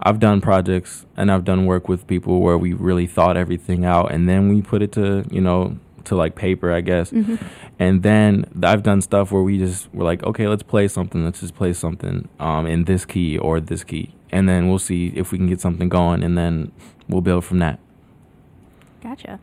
I've 0.00 0.20
done 0.20 0.40
projects 0.40 1.04
and 1.18 1.30
I've 1.30 1.44
done 1.44 1.66
work 1.66 1.86
with 1.86 2.06
people 2.06 2.40
where 2.40 2.56
we 2.56 2.72
really 2.72 3.06
thought 3.06 3.36
everything 3.36 3.84
out, 3.84 4.10
and 4.10 4.26
then 4.26 4.48
we 4.48 4.62
put 4.62 4.80
it 4.80 4.92
to 4.92 5.26
you 5.30 5.42
know 5.42 5.76
to 6.04 6.16
like 6.16 6.34
paper, 6.34 6.72
I 6.72 6.80
guess. 6.80 7.10
Mhm. 7.10 7.38
And 7.78 8.02
then 8.02 8.46
I've 8.62 8.84
done 8.84 9.02
stuff 9.02 9.32
where 9.32 9.42
we 9.42 9.58
just 9.58 9.92
were 9.92 10.04
like, 10.04 10.24
okay, 10.24 10.48
let's 10.48 10.62
play 10.62 10.88
something. 10.88 11.22
Let's 11.26 11.40
just 11.40 11.54
play 11.54 11.74
something 11.74 12.26
um, 12.40 12.64
in 12.66 12.84
this 12.84 13.04
key 13.04 13.36
or 13.36 13.60
this 13.60 13.84
key, 13.84 14.14
and 14.32 14.48
then 14.48 14.70
we'll 14.70 14.78
see 14.90 15.12
if 15.14 15.30
we 15.30 15.36
can 15.36 15.46
get 15.46 15.60
something 15.60 15.90
going, 15.90 16.24
and 16.24 16.38
then 16.38 16.72
we'll 17.08 17.20
build 17.22 17.44
from 17.44 17.58
that. 17.60 17.78
Gotcha. 19.02 19.38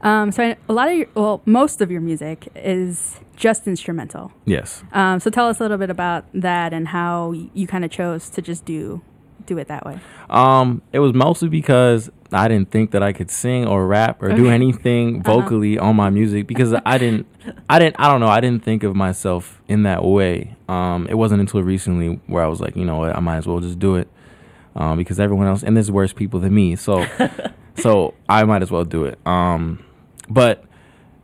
Um, 0.00 0.32
so 0.32 0.42
I, 0.44 0.56
a 0.68 0.72
lot 0.72 0.88
of 0.88 0.94
your, 0.96 1.06
well, 1.14 1.40
most 1.46 1.80
of 1.80 1.90
your 1.90 2.00
music 2.00 2.48
is 2.54 3.18
just 3.36 3.66
instrumental. 3.66 4.32
Yes. 4.44 4.82
Um, 4.92 5.18
so 5.18 5.30
tell 5.30 5.48
us 5.48 5.60
a 5.60 5.62
little 5.62 5.78
bit 5.78 5.90
about 5.90 6.26
that 6.34 6.72
and 6.72 6.88
how 6.88 7.32
you 7.32 7.66
kind 7.66 7.84
of 7.84 7.90
chose 7.90 8.28
to 8.30 8.42
just 8.42 8.64
do 8.64 9.00
do 9.46 9.58
it 9.58 9.68
that 9.68 9.84
way. 9.84 9.98
Um, 10.30 10.80
it 10.90 11.00
was 11.00 11.12
mostly 11.12 11.50
because 11.50 12.10
I 12.32 12.48
didn't 12.48 12.70
think 12.70 12.92
that 12.92 13.02
I 13.02 13.12
could 13.12 13.30
sing 13.30 13.66
or 13.66 13.86
rap 13.86 14.22
or 14.22 14.32
do 14.32 14.46
Okay. 14.46 14.54
anything 14.54 15.20
Uh-huh. 15.20 15.40
vocally 15.40 15.78
on 15.78 15.96
my 15.96 16.08
music 16.08 16.46
because 16.46 16.72
I 16.86 16.96
didn't, 16.96 17.26
I 17.68 17.78
didn't, 17.78 17.96
I 17.98 18.10
don't 18.10 18.20
know, 18.20 18.28
I 18.28 18.40
didn't 18.40 18.64
think 18.64 18.84
of 18.84 18.96
myself 18.96 19.60
in 19.68 19.82
that 19.82 20.02
way. 20.02 20.56
Um, 20.66 21.06
it 21.10 21.14
wasn't 21.14 21.42
until 21.42 21.62
recently 21.62 22.20
where 22.26 22.42
I 22.42 22.46
was 22.46 22.58
like, 22.62 22.74
you 22.74 22.86
know 22.86 22.96
what, 22.96 23.14
I 23.14 23.20
might 23.20 23.36
as 23.36 23.46
well 23.46 23.60
just 23.60 23.78
do 23.78 23.96
it, 23.96 24.08
um, 24.76 24.98
because 24.98 25.20
everyone 25.20 25.46
else 25.46 25.62
and 25.62 25.76
there's 25.76 25.90
worse 25.90 26.12
people 26.12 26.40
than 26.40 26.54
me, 26.54 26.76
so, 26.76 27.06
so 27.76 28.14
I 28.28 28.44
might 28.44 28.62
as 28.62 28.70
well 28.70 28.84
do 28.84 29.04
it. 29.04 29.18
Um, 29.26 29.84
but 30.28 30.64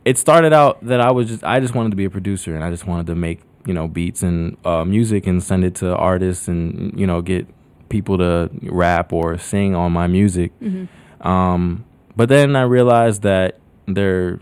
it 0.05 0.17
started 0.17 0.53
out 0.53 0.83
that 0.85 1.01
I 1.01 1.11
was 1.11 1.27
just, 1.27 1.43
I 1.43 1.59
just 1.59 1.75
wanted 1.75 1.91
to 1.91 1.95
be 1.95 2.05
a 2.05 2.09
producer 2.09 2.55
and 2.55 2.63
I 2.63 2.71
just 2.71 2.85
wanted 2.85 3.07
to 3.07 3.15
make, 3.15 3.41
you 3.65 3.73
know, 3.73 3.87
beats 3.87 4.23
and 4.23 4.57
uh, 4.65 4.83
music 4.85 5.27
and 5.27 5.41
send 5.43 5.63
it 5.63 5.75
to 5.75 5.95
artists 5.95 6.47
and 6.47 6.99
you 6.99 7.05
know 7.05 7.21
get 7.21 7.47
people 7.89 8.17
to 8.17 8.49
rap 8.63 9.13
or 9.13 9.37
sing 9.37 9.75
on 9.75 9.91
my 9.91 10.07
music. 10.07 10.51
Mm-hmm. 10.59 11.27
Um, 11.27 11.85
but 12.15 12.29
then 12.29 12.55
I 12.55 12.63
realized 12.63 13.21
that 13.21 13.59
there 13.85 14.39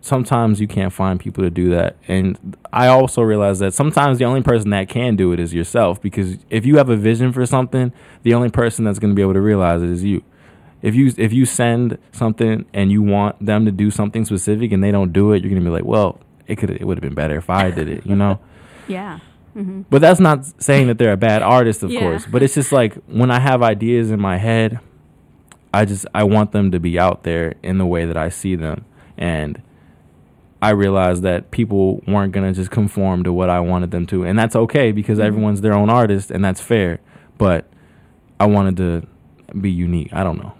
sometimes 0.00 0.60
you 0.60 0.66
can't 0.66 0.92
find 0.92 1.20
people 1.20 1.44
to 1.44 1.50
do 1.50 1.70
that. 1.70 1.96
And 2.08 2.56
I 2.72 2.86
also 2.88 3.22
realized 3.22 3.60
that 3.60 3.74
sometimes 3.74 4.18
the 4.18 4.24
only 4.24 4.42
person 4.42 4.70
that 4.70 4.88
can 4.88 5.16
do 5.16 5.32
it 5.32 5.40
is 5.40 5.52
yourself 5.52 6.00
because 6.00 6.38
if 6.48 6.64
you 6.64 6.76
have 6.78 6.88
a 6.88 6.96
vision 6.96 7.32
for 7.32 7.44
something, 7.46 7.92
the 8.22 8.34
only 8.34 8.50
person 8.50 8.84
that's 8.84 8.98
going 8.98 9.10
to 9.10 9.14
be 9.14 9.22
able 9.22 9.34
to 9.34 9.40
realize 9.40 9.82
it 9.82 9.90
is 9.90 10.02
you. 10.04 10.22
If 10.82 10.94
you 10.94 11.12
if 11.18 11.32
you 11.32 11.44
send 11.44 11.98
something 12.12 12.64
and 12.72 12.90
you 12.90 13.02
want 13.02 13.44
them 13.44 13.66
to 13.66 13.70
do 13.70 13.90
something 13.90 14.24
specific 14.24 14.72
and 14.72 14.82
they 14.82 14.90
don't 14.90 15.12
do 15.12 15.32
it, 15.32 15.42
you're 15.42 15.50
going 15.50 15.62
to 15.62 15.68
be 15.68 15.70
like, 15.70 15.84
"Well, 15.84 16.18
it 16.46 16.56
could 16.56 16.70
it 16.70 16.84
would 16.84 16.96
have 16.96 17.02
been 17.02 17.14
better 17.14 17.36
if 17.36 17.50
I 17.50 17.70
did 17.70 17.88
it," 17.88 18.06
you 18.06 18.16
know? 18.16 18.38
Yeah. 18.88 19.20
Mm-hmm. 19.56 19.82
But 19.90 20.00
that's 20.00 20.18
not 20.18 20.44
saying 20.60 20.86
that 20.88 20.98
they're 20.98 21.12
a 21.12 21.16
bad 21.16 21.42
artist, 21.42 21.82
of 21.84 21.90
Yeah. 21.92 22.00
course. 22.00 22.26
But 22.26 22.42
it's 22.42 22.54
just 22.54 22.72
like 22.72 22.94
when 23.06 23.30
I 23.30 23.38
have 23.40 23.62
ideas 23.62 24.10
in 24.10 24.20
my 24.20 24.36
head, 24.38 24.80
I 25.72 25.84
just 25.84 26.06
I 26.14 26.24
want 26.24 26.52
them 26.52 26.70
to 26.72 26.80
be 26.80 26.98
out 26.98 27.22
there 27.24 27.54
in 27.62 27.78
the 27.78 27.86
way 27.86 28.04
that 28.06 28.16
I 28.16 28.30
see 28.30 28.56
them, 28.56 28.84
and 29.18 29.60
I 30.62 30.70
realized 30.70 31.22
that 31.22 31.50
people 31.50 32.02
weren't 32.06 32.32
gonna 32.32 32.52
just 32.52 32.70
conform 32.70 33.24
to 33.24 33.32
what 33.32 33.48
I 33.50 33.60
wanted 33.60 33.90
them 33.90 34.06
to, 34.08 34.24
and 34.24 34.38
that's 34.38 34.54
okay 34.54 34.92
because 34.92 35.18
Mhm. 35.18 35.24
everyone's 35.24 35.60
their 35.62 35.72
own 35.72 35.88
artist, 35.90 36.30
and 36.30 36.44
that's 36.44 36.60
fair. 36.60 36.98
But 37.38 37.66
I 38.38 38.46
wanted 38.46 38.76
to 38.78 39.02
be 39.58 39.70
unique. 39.70 40.10
I 40.12 40.22
don't 40.22 40.38
know. 40.38 40.52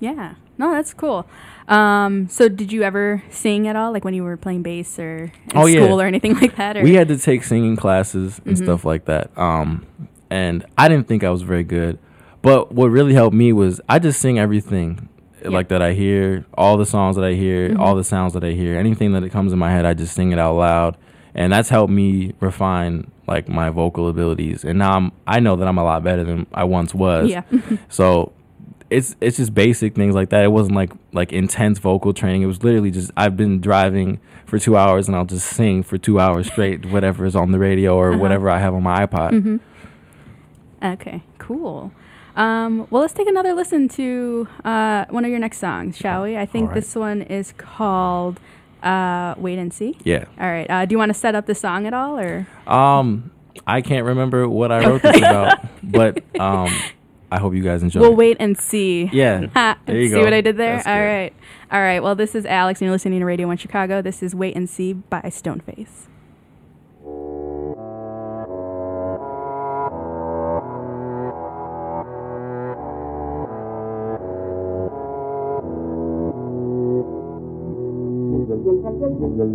Yeah. 0.00 0.34
No, 0.58 0.70
that's 0.72 0.92
cool. 0.94 1.26
Um, 1.66 2.28
so 2.28 2.48
did 2.48 2.70
you 2.70 2.82
ever 2.82 3.22
sing 3.30 3.66
at 3.66 3.74
all, 3.74 3.92
like 3.92 4.04
when 4.04 4.14
you 4.14 4.22
were 4.22 4.36
playing 4.36 4.62
bass 4.62 4.98
or 4.98 5.16
in 5.24 5.32
Oh, 5.54 5.66
yeah. 5.66 5.84
school 5.84 6.00
or 6.00 6.04
anything 6.06 6.34
like 6.34 6.56
that? 6.56 6.76
Or? 6.76 6.82
We 6.82 6.94
had 6.94 7.08
to 7.08 7.16
take 7.18 7.42
singing 7.42 7.74
classes 7.76 8.40
and 8.44 8.54
Mhm. 8.56 8.62
stuff 8.62 8.84
like 8.84 9.06
that. 9.06 9.30
Um, 9.36 9.82
and 10.30 10.64
I 10.78 10.88
didn't 10.88 11.08
think 11.08 11.24
I 11.24 11.30
was 11.30 11.42
very 11.42 11.64
good. 11.64 11.98
But 12.42 12.72
what 12.72 12.90
really 12.90 13.14
helped 13.14 13.34
me 13.34 13.52
was 13.52 13.80
I 13.88 13.98
just 13.98 14.20
sing 14.20 14.38
everything 14.38 15.08
Yeah. 15.44 15.56
like 15.56 15.68
that 15.68 15.82
I 15.82 15.92
hear, 15.92 16.44
all 16.56 16.76
the 16.76 16.86
songs 16.86 17.16
that 17.16 17.24
I 17.24 17.32
hear, 17.34 17.70
Mhm. 17.70 17.78
all 17.78 17.94
the 17.94 18.04
sounds 18.04 18.32
that 18.32 18.42
I 18.44 18.50
hear, 18.52 18.78
anything 18.78 19.12
that 19.12 19.22
it 19.22 19.30
comes 19.30 19.52
in 19.52 19.58
my 19.58 19.70
head, 19.70 19.84
I 19.84 19.94
just 19.94 20.14
sing 20.14 20.32
it 20.32 20.38
out 20.38 20.56
loud. 20.56 20.96
And 21.34 21.52
that's 21.52 21.68
helped 21.68 21.92
me 21.92 22.32
refine 22.40 23.08
like 23.26 23.48
my 23.48 23.68
vocal 23.70 24.08
abilities. 24.08 24.64
And 24.64 24.78
now 24.78 24.92
I'm 24.96 25.12
I 25.26 25.40
know 25.40 25.56
that 25.56 25.66
I'm 25.66 25.78
a 25.78 25.84
lot 25.84 26.02
better 26.04 26.24
than 26.24 26.46
I 26.54 26.64
once 26.64 26.94
was. 26.94 27.28
yeah. 27.30 27.42
So 27.88 28.32
it's 28.90 29.16
it's 29.20 29.36
just 29.38 29.52
basic 29.54 29.94
things 29.96 30.14
like 30.14 30.28
that. 30.30 30.44
It 30.44 30.52
wasn't 30.52 30.76
like 30.76 30.92
like 31.12 31.32
intense 31.32 31.78
vocal 31.80 32.12
training. 32.12 32.42
It 32.42 32.46
was 32.46 32.62
literally 32.62 32.90
just 32.92 33.10
I've 33.16 33.36
been 33.36 33.60
driving 33.60 34.20
for 34.46 34.58
two 34.58 34.76
hours 34.76 35.08
and 35.08 35.16
I'll 35.16 35.24
just 35.24 35.46
sing 35.48 35.82
for 35.82 35.98
two 35.98 36.20
hours 36.20 36.46
straight, 36.46 36.86
whatever 36.92 37.24
is 37.26 37.34
on 37.34 37.50
the 37.50 37.58
radio 37.58 37.96
or 37.96 38.10
Uh-huh. 38.10 38.18
whatever 38.22 38.48
I 38.48 38.58
have 38.60 38.74
on 38.74 38.82
my 38.84 39.04
iPod. 39.06 39.30
hmm 39.42 39.56
Okay, 40.82 41.22
cool. 41.38 41.92
Um, 42.36 42.86
well, 42.90 43.02
let's 43.02 43.14
take 43.14 43.28
another 43.28 43.52
listen 43.54 43.88
to 43.90 44.48
uh, 44.64 45.04
one 45.10 45.24
of 45.24 45.30
your 45.30 45.38
next 45.38 45.58
songs, 45.58 45.96
shall 45.96 46.24
we? 46.24 46.36
I 46.36 46.46
think 46.46 46.68
right. 46.70 46.74
this 46.74 46.94
one 46.94 47.22
is 47.22 47.52
called 47.56 48.40
uh, 48.82 49.34
"Wait 49.38 49.58
and 49.58 49.72
See." 49.72 49.96
Yeah. 50.04 50.24
All 50.40 50.46
right. 50.50 50.68
Uh, 50.68 50.84
do 50.84 50.94
you 50.94 50.98
want 50.98 51.10
to 51.10 51.14
set 51.18 51.34
up 51.34 51.46
the 51.46 51.54
song 51.54 51.86
at 51.86 51.94
all, 51.94 52.18
or 52.18 52.46
Um, 52.66 53.30
I 53.66 53.82
can't 53.82 54.04
remember 54.04 54.48
what 54.48 54.72
I 54.72 54.84
wrote 54.84 55.02
this 55.02 55.16
about, 55.16 55.58
but 55.82 56.18
um, 56.40 56.68
I 57.30 57.38
hope 57.38 57.54
you 57.54 57.62
guys 57.62 57.82
enjoy. 57.84 58.00
we'll 58.00 58.12
it. 58.12 58.16
wait 58.16 58.36
and 58.40 58.58
see? 58.58 59.08
Yeah. 59.12 59.74
There 59.86 59.96
you 59.96 60.08
see 60.08 60.14
go. 60.16 60.24
what 60.24 60.32
I 60.32 60.40
did 60.40 60.56
there? 60.56 60.76
That's 60.76 60.86
All 60.88 60.94
good. 60.94 61.06
right. 61.06 61.32
All 61.70 61.80
right. 61.80 62.02
Well, 62.02 62.14
this 62.16 62.34
is 62.34 62.44
Alex, 62.46 62.80
and 62.80 62.86
you're 62.86 62.92
listening 62.94 63.20
to 63.20 63.26
Radio 63.26 63.46
One 63.46 63.56
Chicago. 63.58 64.02
This 64.02 64.22
is 64.22 64.34
"Wait 64.34 64.56
and 64.56 64.68
See" 64.68 64.92
by 64.92 65.20
Stoneface. 65.22 66.06
Thank 79.36 79.54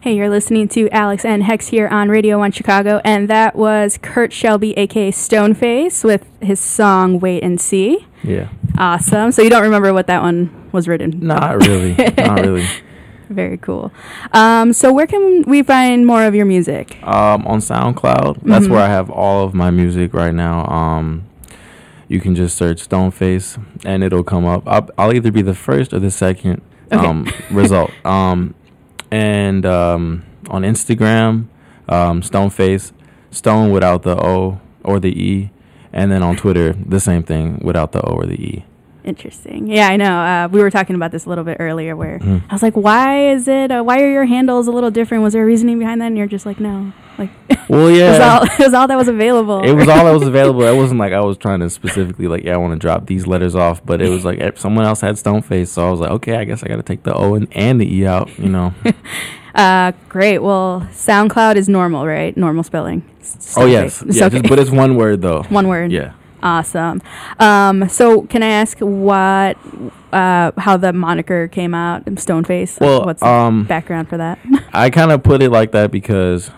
Hey, 0.07 0.15
you're 0.15 0.29
listening 0.29 0.69
to 0.69 0.87
Alex 0.91 1.25
and 1.25 1.43
Hex 1.43 1.67
here 1.67 1.89
on 1.89 2.07
Radio 2.07 2.39
1 2.39 2.53
Chicago, 2.53 3.01
and 3.03 3.27
that 3.27 3.57
was 3.57 3.99
Kurt 4.01 4.31
Shelby, 4.31 4.71
aka 4.77 5.11
Stoneface, 5.11 6.05
with 6.05 6.25
his 6.39 6.61
song 6.61 7.19
Wait 7.19 7.43
and 7.43 7.59
See. 7.59 8.07
Yeah. 8.23 8.47
Awesome. 8.77 9.33
So 9.33 9.41
you 9.41 9.49
don't 9.49 9.63
remember 9.63 9.93
what 9.93 10.07
that 10.07 10.21
one 10.21 10.69
was 10.71 10.87
written? 10.87 11.19
Not 11.19 11.61
really. 11.67 11.93
Not 12.15 12.39
really. 12.45 12.65
Very 13.27 13.57
cool. 13.57 13.91
Um, 14.31 14.71
so 14.71 14.93
where 14.93 15.07
can 15.07 15.43
we 15.45 15.61
find 15.61 16.07
more 16.07 16.23
of 16.23 16.33
your 16.33 16.45
music? 16.45 17.03
Um, 17.03 17.45
on 17.45 17.59
SoundCloud, 17.59 18.43
that's 18.43 18.65
Mhm. 18.67 18.69
where 18.69 18.79
I 18.83 18.87
have 18.87 19.09
all 19.09 19.43
of 19.43 19.53
my 19.53 19.71
music 19.71 20.13
right 20.13 20.33
now. 20.33 20.65
Um, 20.67 21.25
you 22.07 22.21
can 22.21 22.33
just 22.33 22.55
search 22.55 22.87
Stoneface 22.87 23.61
and 23.83 24.05
it'll 24.05 24.23
come 24.23 24.45
up. 24.45 24.63
I'll, 24.67 24.89
I'll 24.97 25.13
either 25.13 25.33
be 25.33 25.41
the 25.41 25.53
first 25.53 25.91
or 25.91 25.99
the 25.99 26.11
second 26.11 26.61
Okay. 26.93 27.05
um, 27.05 27.29
result. 27.51 27.91
And 29.11 29.65
um, 29.65 30.25
on 30.49 30.63
Instagram, 30.63 31.47
um, 31.89 32.21
Stoneface, 32.21 32.91
Stone 33.31 33.71
without 33.71 34.03
the 34.03 34.17
O 34.21 34.59
or 34.83 34.99
the 34.99 35.09
E. 35.09 35.51
And 35.93 36.11
then 36.11 36.23
on 36.23 36.35
Twitter, 36.35 36.73
the 36.73 36.99
same 36.99 37.23
thing 37.23 37.59
without 37.63 37.91
the 37.91 38.01
O 38.05 38.13
or 38.13 38.25
the 38.25 38.35
E. 38.35 38.65
Interesting. 39.07 39.67
Yeah, 39.67 39.87
I 39.87 39.95
know. 39.95 40.19
Uh, 40.19 40.47
we 40.51 40.61
were 40.61 40.69
talking 40.69 40.95
about 40.95 41.11
this 41.11 41.25
a 41.25 41.29
little 41.29 41.45
bit 41.45 41.57
earlier 41.61 41.95
where 41.95 42.19
Mhm. 42.19 42.41
I 42.49 42.53
was 42.53 42.61
like, 42.61 42.75
why 42.75 43.29
is 43.29 43.47
it, 43.47 43.71
uh, 43.71 43.81
why 43.81 44.01
are 44.01 44.11
your 44.11 44.25
handles 44.25 44.67
a 44.67 44.71
little 44.71 44.91
different? 44.91 45.23
Was 45.23 45.31
there 45.31 45.43
a 45.43 45.45
reasoning 45.45 45.79
behind 45.79 46.01
that? 46.01 46.07
And 46.07 46.17
you're 46.17 46.27
just 46.27 46.45
like, 46.45 46.59
no. 46.59 46.91
Like, 47.17 47.29
Well, 47.69 47.87
it, 47.87 47.91
was 47.91 47.97
yeah. 47.99 48.37
all, 48.37 48.43
it 48.43 48.59
was 48.59 48.73
all 48.73 48.85
that 48.87 48.97
was 48.97 49.07
available. 49.07 49.63
it 49.63 49.71
was 49.71 49.87
all 49.87 50.03
that 50.03 50.11
was 50.11 50.27
available. 50.27 50.63
It 50.63 50.75
wasn't 50.75 50.99
like 50.99 51.13
I 51.13 51.21
was 51.21 51.37
trying 51.37 51.61
to 51.61 51.69
specifically 51.69 52.27
like, 52.27 52.43
yeah, 52.43 52.53
I 52.55 52.57
want 52.57 52.73
to 52.73 52.79
drop 52.79 53.05
these 53.07 53.25
letters 53.25 53.55
off, 53.55 53.83
but 53.85 54.01
it 54.01 54.09
was 54.09 54.25
like 54.25 54.41
eh, 54.41 54.51
someone 54.55 54.83
else 54.85 54.99
had 54.99 55.15
Stoneface, 55.15 55.69
so 55.69 55.87
I 55.87 55.89
was 55.89 56.01
like, 56.01 56.11
okay, 56.11 56.35
I 56.35 56.43
guess 56.43 56.61
I 56.63 56.67
got 56.67 56.75
to 56.75 56.83
take 56.83 57.03
the 57.03 57.13
O 57.15 57.35
and, 57.35 57.47
and 57.53 57.79
the 57.79 57.91
E 57.91 58.05
out, 58.05 58.29
you 58.37 58.49
know. 58.49 58.73
Uh, 59.55 59.91
great. 60.07 60.37
Well, 60.37 60.87
SoundCloud 60.91 61.55
is 61.55 61.67
normal, 61.67 62.05
right? 62.05 62.37
Normal 62.37 62.61
spelling. 62.63 63.01
Oh 63.55 63.65
yes. 63.65 64.03
Yeah, 64.05 64.25
okay. 64.25 64.37
just, 64.41 64.49
but 64.49 64.59
it's 64.59 64.69
one 64.69 64.95
word 64.97 65.23
though. 65.23 65.41
One 65.49 65.67
word. 65.67 65.91
Yeah. 65.91 66.13
Awesome. 66.47 67.01
Um, 67.39 67.89
so 67.89 68.21
can 68.23 68.41
I 68.41 68.47
ask 68.47 68.77
what, 68.79 69.57
uh, 70.13 70.51
how 70.57 70.77
the 70.77 70.93
moniker 70.93 71.49
came 71.49 71.73
out, 71.73 72.05
Stoneface? 72.05 72.79
Well, 72.79 73.03
what's 73.05 73.19
the 73.19 73.27
um, 73.27 73.65
background 73.65 74.07
for 74.07 74.15
that? 74.15 74.39
I 74.73 74.89
kind 74.89 75.11
of 75.11 75.23
put 75.23 75.41
it 75.41 75.51
like 75.51 75.73
that 75.73 75.91
because, 75.91 76.49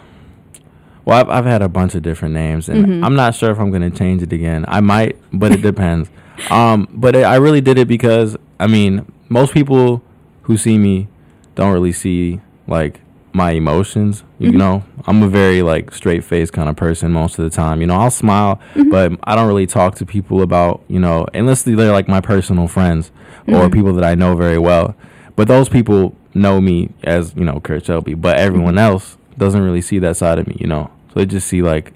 well, 1.06 1.19
I've, 1.19 1.30
I've 1.30 1.45
had 1.45 1.63
a 1.63 1.67
bunch 1.69 1.95
of 1.95 2.04
different 2.04 2.36
names, 2.36 2.69
and 2.69 2.86
Mhm. 2.86 3.04
I'm 3.04 3.15
not 3.15 3.34
sure 3.34 3.49
if 3.49 3.60
I'm 3.60 3.71
going 3.71 3.82
to 3.82 3.97
change 3.97 4.21
it 4.21 4.32
again. 4.32 4.63
I 4.67 4.80
might, 4.80 5.17
but 5.34 5.52
it 5.52 5.62
depends. 5.62 6.10
Um, 6.49 6.88
but 6.93 7.17
it, 7.17 7.23
I 7.23 7.36
really 7.36 7.60
did 7.60 7.78
it 7.78 7.89
because 7.89 8.38
I 8.62 8.67
mean, 8.67 9.12
most 9.28 9.54
people 9.54 10.02
who 10.43 10.56
see 10.56 10.78
me 10.78 11.10
don't 11.56 11.73
really 11.73 11.91
see 11.91 12.39
like 12.65 13.02
my 13.33 13.51
emotions. 13.51 14.23
You 14.39 14.51
Mhm. 14.51 14.55
know, 14.57 14.83
I'm 15.05 15.21
a 15.23 15.27
very 15.27 15.61
like 15.61 15.93
straight 15.93 16.23
faced 16.23 16.53
kind 16.53 16.67
of 16.69 16.75
person 16.75 17.11
most 17.11 17.37
of 17.39 17.43
the 17.43 17.49
time. 17.55 17.81
You 17.81 17.87
know, 17.87 17.95
I'll 17.95 18.09
smile, 18.11 18.59
Mhm. 18.75 18.89
but 18.91 19.11
I 19.23 19.35
don't 19.35 19.47
really 19.47 19.67
talk 19.67 19.95
to 19.95 20.05
people 20.05 20.41
about 20.41 20.81
you 20.87 20.99
know 20.99 21.25
unless 21.33 21.63
they're 21.63 21.91
like 21.91 22.07
my 22.07 22.21
personal 22.21 22.67
friends 22.67 23.11
or 23.47 23.67
Mhm. 23.67 23.71
people 23.73 23.93
that 23.93 24.03
I 24.03 24.15
know 24.15 24.35
very 24.35 24.57
well. 24.57 24.95
But 25.35 25.47
those 25.47 25.69
people 25.69 26.15
know 26.33 26.59
me 26.61 26.89
as 27.03 27.33
you 27.35 27.43
know 27.45 27.59
Kurt 27.59 27.85
Shelby, 27.85 28.13
but 28.13 28.37
everyone 28.37 28.75
Mm-hmm. 28.75 28.91
else 28.93 29.17
doesn't 29.37 29.61
really 29.61 29.81
see 29.81 29.99
that 29.99 30.17
side 30.17 30.39
of 30.39 30.47
me. 30.47 30.55
You 30.59 30.67
know, 30.67 30.89
so 31.13 31.19
they 31.19 31.25
just 31.25 31.47
see 31.47 31.61
like 31.61 31.93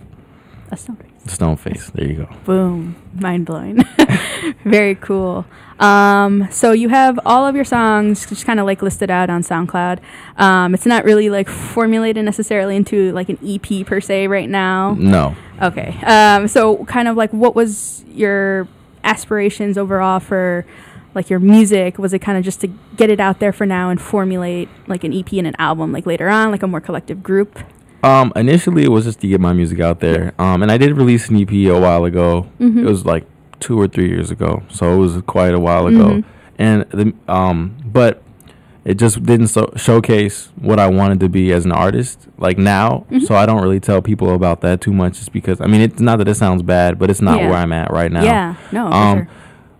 Stoneface. 1.25 1.31
stone 1.31 1.57
face. 1.57 1.89
There 1.91 2.07
you 2.07 2.13
go. 2.15 2.29
Boom. 2.45 2.95
Mind 3.13 3.45
blowing. 3.45 3.81
Very 4.65 4.95
cool. 4.95 5.45
Um, 5.79 6.47
so 6.51 6.71
you 6.71 6.89
have 6.89 7.19
all 7.25 7.45
of 7.45 7.55
your 7.55 7.65
songs 7.65 8.25
just 8.25 8.45
kind 8.45 8.59
of 8.59 8.65
like 8.65 8.81
listed 8.81 9.09
out 9.09 9.29
on 9.29 9.41
SoundCloud. 9.41 9.99
Um, 10.37 10.73
it's 10.73 10.85
not 10.85 11.05
really 11.05 11.29
like 11.29 11.47
formulated 11.49 12.25
necessarily 12.25 12.75
into 12.75 13.11
like 13.13 13.29
an 13.29 13.39
EP 13.45 13.85
per 13.85 14.01
se 14.01 14.27
right 14.27 14.49
now. 14.49 14.95
No. 14.99 15.35
Okay. 15.61 15.97
Um, 16.03 16.47
so 16.47 16.83
kind 16.85 17.07
of 17.07 17.15
like 17.15 17.31
what 17.31 17.55
was 17.55 18.03
your 18.07 18.67
aspirations 19.03 19.77
overall 19.77 20.19
for 20.19 20.65
like 21.15 21.29
your 21.29 21.39
music? 21.39 21.97
Was 21.97 22.13
it 22.13 22.19
kind 22.19 22.37
of 22.37 22.43
just 22.43 22.61
to 22.61 22.67
get 22.95 23.09
it 23.09 23.19
out 23.19 23.39
there 23.39 23.53
for 23.53 23.65
now 23.65 23.89
and 23.89 24.01
formulate 24.01 24.69
like 24.87 25.03
an 25.03 25.13
EP 25.13 25.31
and 25.33 25.47
an 25.47 25.55
album 25.57 25.91
like 25.91 26.05
later 26.05 26.27
on, 26.27 26.51
like 26.51 26.63
a 26.63 26.67
more 26.67 26.81
collective 26.81 27.23
group? 27.23 27.59
Um, 28.03 28.33
initially 28.35 28.83
it 28.83 28.89
was 28.91 29.05
just 29.05 29.21
to 29.21 29.27
get 29.27 29.39
my 29.39 29.53
music 29.53 29.79
out 29.79 29.99
there. 30.01 30.33
Um, 30.37 30.61
and 30.61 30.71
I 30.71 30.77
did 30.77 30.95
release 30.97 31.29
an 31.29 31.37
EP 31.37 31.51
a 31.69 31.79
while 31.79 32.03
ago. 32.05 32.47
Mhm. 32.59 32.79
It 32.79 32.85
was 32.85 33.05
like 33.05 33.25
two 33.59 33.79
or 33.79 33.87
three 33.87 34.09
years 34.09 34.29
ago, 34.29 34.61
so 34.69 34.93
it 34.93 34.97
was 34.97 35.21
quite 35.25 35.53
a 35.53 35.59
while 35.59 35.87
ago. 35.87 36.05
Mhm. 36.15 36.23
And 36.59 36.85
the 36.91 37.13
um, 37.31 37.71
but 37.85 38.21
it 38.85 38.95
just 38.95 39.23
didn't 39.23 39.47
so- 39.47 39.71
showcase 39.77 40.49
what 40.59 40.77
I 40.77 40.87
wanted 40.87 41.21
to 41.21 41.29
be 41.29 41.53
as 41.53 41.63
an 41.63 41.71
artist. 41.71 42.27
Like 42.37 42.57
now, 42.57 43.05
Mhm. 43.09 43.21
so 43.25 43.35
I 43.35 43.45
don't 43.45 43.61
really 43.61 43.79
tell 43.79 44.01
people 44.01 44.35
about 44.35 44.59
that 44.61 44.81
too 44.81 44.91
much, 44.91 45.13
just 45.19 45.31
because 45.31 45.61
I 45.61 45.67
mean 45.67 45.79
it's 45.79 46.01
not 46.01 46.17
that 46.17 46.27
it 46.27 46.35
sounds 46.35 46.61
bad, 46.61 46.99
but 46.99 47.09
it's 47.09 47.21
not 47.21 47.39
Yeah. 47.39 47.49
where 47.49 47.57
I'm 47.59 47.71
at 47.71 47.89
right 47.91 48.11
now. 48.11 48.23
Yeah. 48.23 48.53
No, 48.73 48.89
for 48.89 48.93
Um, 48.93 49.17
sure. 49.19 49.27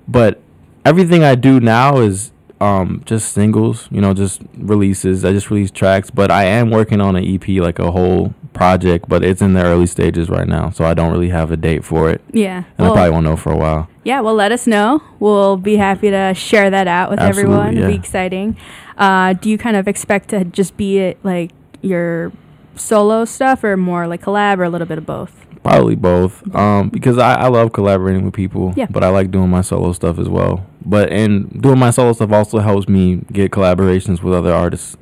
But 0.07 0.39
everything 0.85 1.23
I 1.23 1.35
do 1.35 1.59
now 1.59 1.97
is 1.97 2.31
um, 2.61 3.01
just 3.05 3.33
singles, 3.33 3.87
you 3.91 3.99
know, 4.01 4.13
just 4.13 4.41
releases. 4.57 5.25
I 5.25 5.31
just 5.33 5.49
release 5.49 5.71
tracks, 5.71 6.09
but 6.09 6.31
I 6.31 6.45
am 6.45 6.69
working 6.69 7.01
on 7.01 7.15
an 7.15 7.25
EP, 7.25 7.47
like 7.61 7.79
a 7.79 7.91
whole 7.91 8.33
project, 8.53 9.09
but 9.09 9.23
it's 9.23 9.41
in 9.41 9.53
the 9.53 9.63
early 9.63 9.87
stages 9.87 10.29
right 10.29 10.47
now, 10.47 10.69
so 10.69 10.85
I 10.85 10.93
don't 10.93 11.11
really 11.11 11.29
have 11.29 11.51
a 11.51 11.57
date 11.57 11.83
for 11.83 12.09
it, 12.09 12.21
Yeah. 12.31 12.57
and 12.77 12.85
Well- 12.87 12.91
I 12.91 12.95
probably 12.95 13.11
won't 13.11 13.25
know 13.25 13.35
for 13.35 13.51
a 13.51 13.57
while. 13.57 13.89
Yeah, 14.03 14.21
well, 14.21 14.35
let 14.35 14.51
us 14.51 14.67
know. 14.67 15.01
We'll 15.19 15.57
be 15.57 15.77
happy 15.77 16.11
to 16.11 16.33
share 16.35 16.69
that 16.69 16.87
out 16.87 17.09
with 17.09 17.19
Absolutely, 17.19 17.53
everyone. 17.53 17.77
It'll 17.77 17.89
be 17.89 17.95
exciting. 17.95 18.55
Uh, 18.97 19.33
do 19.33 19.49
you 19.49 19.57
kind 19.57 19.75
of 19.75 19.87
expect 19.87 20.29
to 20.29 20.43
just 20.45 20.77
be 20.77 20.99
it, 20.99 21.17
like 21.23 21.51
your 21.81 22.31
solo 22.75 23.23
stuff 23.25 23.63
or 23.63 23.75
more 23.77 24.07
like 24.07 24.21
collab 24.21 24.59
or 24.59 24.63
a 24.63 24.69
little 24.69 24.87
bit 24.87 24.97
of 24.97 25.05
both? 25.05 25.42
Probably 25.63 25.95
both, 25.95 26.43
um, 26.53 26.89
because 26.89 27.17
I, 27.17 27.35
I 27.35 27.47
love 27.47 27.71
collaborating 27.71 28.25
with 28.25 28.33
people, 28.33 28.73
Yeah. 28.75 28.87
but 28.89 29.01
I 29.03 29.07
like 29.09 29.31
doing 29.31 29.49
my 29.49 29.61
solo 29.61 29.93
stuff 29.93 30.19
as 30.19 30.27
well. 30.27 30.65
But 30.85 31.09
and 31.11 31.61
doing 31.61 31.79
my 31.79 31.89
solo 31.89 32.11
stuff 32.11 32.31
also 32.33 32.59
helps 32.59 32.89
me 32.89 33.21
get 33.31 33.51
collaborations 33.51 34.21
with 34.21 34.33
other 34.33 34.51
artists. 34.51 34.97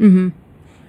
Mm-hmm. 0.00 0.30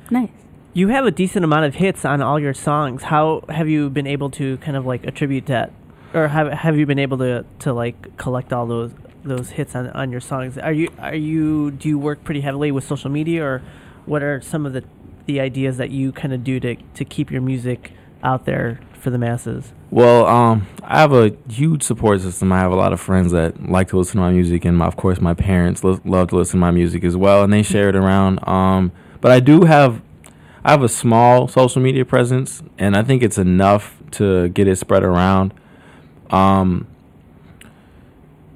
Nice. 0.10 0.30
You 0.74 0.88
have 0.88 1.06
a 1.06 1.12
decent 1.12 1.46
amount 1.46 1.66
of 1.66 1.76
hits 1.76 2.04
on 2.04 2.22
all 2.22 2.40
your 2.40 2.54
songs. 2.56 3.04
How 3.04 3.44
have 3.50 3.70
you 3.70 3.90
been 3.90 4.08
able 4.08 4.30
to 4.32 4.58
kind 4.58 4.76
of 4.76 4.86
like 4.86 5.06
attribute 5.06 5.46
that, 5.48 5.72
or 6.14 6.30
have 6.30 6.52
have 6.52 6.78
you 6.78 6.86
been 6.88 7.00
able 7.00 7.18
to 7.20 7.46
to 7.60 7.74
like 7.74 8.18
collect 8.18 8.52
all 8.52 8.66
those 8.66 8.92
those 9.24 9.52
hits 9.52 9.76
on 9.76 9.90
on 9.92 10.12
your 10.12 10.22
songs? 10.22 10.58
Are 10.58 10.74
you 10.74 10.90
are 10.98 11.14
you 11.14 11.72
do 11.72 11.90
you 11.90 12.00
work 12.00 12.24
pretty 12.24 12.42
heavily 12.42 12.72
with 12.72 12.86
social 12.86 13.12
media, 13.12 13.44
or 13.44 13.62
what 14.06 14.24
are 14.24 14.42
some 14.42 14.66
of 14.66 14.74
the 14.74 14.84
the 15.28 15.40
ideas 15.40 15.78
that 15.78 15.92
you 15.92 16.12
kind 16.12 16.34
of 16.34 16.44
do 16.44 16.60
to 16.62 16.76
to 16.96 17.06
keep 17.06 17.30
your 17.30 17.42
music 17.42 17.92
out 18.24 18.46
there 18.46 18.80
for 19.02 19.10
the 19.10 19.18
masses? 19.18 19.74
Well, 19.90 20.26
um, 20.28 20.68
I 20.84 21.00
have 21.00 21.12
a 21.12 21.36
huge 21.50 21.84
support 21.84 22.22
system. 22.22 22.52
I 22.52 22.60
have 22.60 22.72
a 22.72 22.76
lot 22.76 22.94
of 22.94 23.02
friends 23.02 23.32
that 23.32 23.70
like 23.70 23.90
to 23.90 23.98
listen 23.98 24.14
to 24.14 24.20
my 24.20 24.32
music, 24.32 24.64
and 24.64 24.78
my, 24.78 24.86
of 24.86 24.96
course, 24.96 25.20
my 25.20 25.34
parents 25.34 25.84
lo- 25.84 26.00
love 26.06 26.30
to 26.30 26.38
listen 26.38 26.54
to 26.54 26.62
my 26.62 26.72
music 26.72 27.04
as 27.04 27.18
well, 27.18 27.44
and 27.44 27.52
they 27.52 27.64
share 27.64 27.90
it 27.90 27.96
around. 27.96 28.48
Um, 28.48 28.92
but 29.20 29.32
I 29.32 29.40
do 29.40 29.64
have, 29.64 30.02
I 30.64 30.72
have 30.72 30.84
a 30.84 30.90
small 30.90 31.48
social 31.48 31.82
media 31.82 32.06
presence, 32.06 32.64
and 32.78 32.96
I 32.96 33.04
think 33.04 33.24
it's 33.24 33.38
enough 33.38 33.98
to 34.12 34.50
get 34.50 34.68
it 34.68 34.78
spread 34.78 35.04
around. 35.04 35.54
Um, 36.30 36.88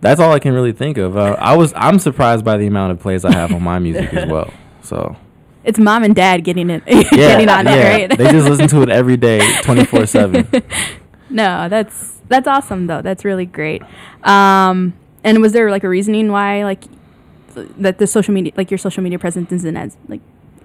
that's 0.02 0.20
all 0.22 0.32
I 0.32 0.40
can 0.40 0.54
really 0.54 0.72
think 0.72 0.98
of. 0.98 1.18
Uh, 1.18 1.36
I 1.40 1.58
was, 1.58 1.74
I'm 1.76 2.00
surprised 2.00 2.46
by 2.46 2.58
the 2.58 2.68
amount 2.68 2.92
of 2.92 3.00
plays 3.00 3.26
I 3.26 3.34
have 3.34 3.52
on 3.52 3.64
my 3.64 3.80
music 3.80 4.14
as 4.14 4.30
well. 4.30 4.54
So 4.82 5.18
It's 5.66 5.80
mom 5.80 6.04
and 6.04 6.16
dad 6.16 6.44
getting 6.44 6.70
it, 6.70 6.84
yeah, 6.88 7.04
getting 7.12 7.50
on 7.50 7.66
yeah, 7.66 7.74
it, 7.74 8.10
right? 8.10 8.18
they 8.18 8.32
just 8.32 8.48
listen 8.48 8.68
to 8.70 8.82
it 8.84 8.90
every 9.02 9.18
day, 9.18 9.40
twenty 9.62 9.84
four 9.84 10.06
seven. 10.06 10.48
no, 11.30 11.68
that's 11.70 12.20
that's 12.28 12.48
awesome 12.48 12.88
though. 12.88 13.02
That's 13.02 13.26
really 13.26 13.46
great. 13.46 13.82
Um, 14.24 14.94
and 15.24 15.42
was 15.42 15.54
there 15.54 15.70
like 15.72 15.84
a 15.84 15.90
reasoning 15.90 16.32
why 16.32 16.64
like 16.64 16.84
that 17.78 17.98
the 17.98 18.08
social 18.08 18.34
media, 18.34 18.54
like 18.56 18.70
your 18.70 18.78
social 18.78 19.02
media 19.04 19.18
presence, 19.20 19.52
isn't 19.52 19.76
as 19.76 19.98
like 20.08 20.22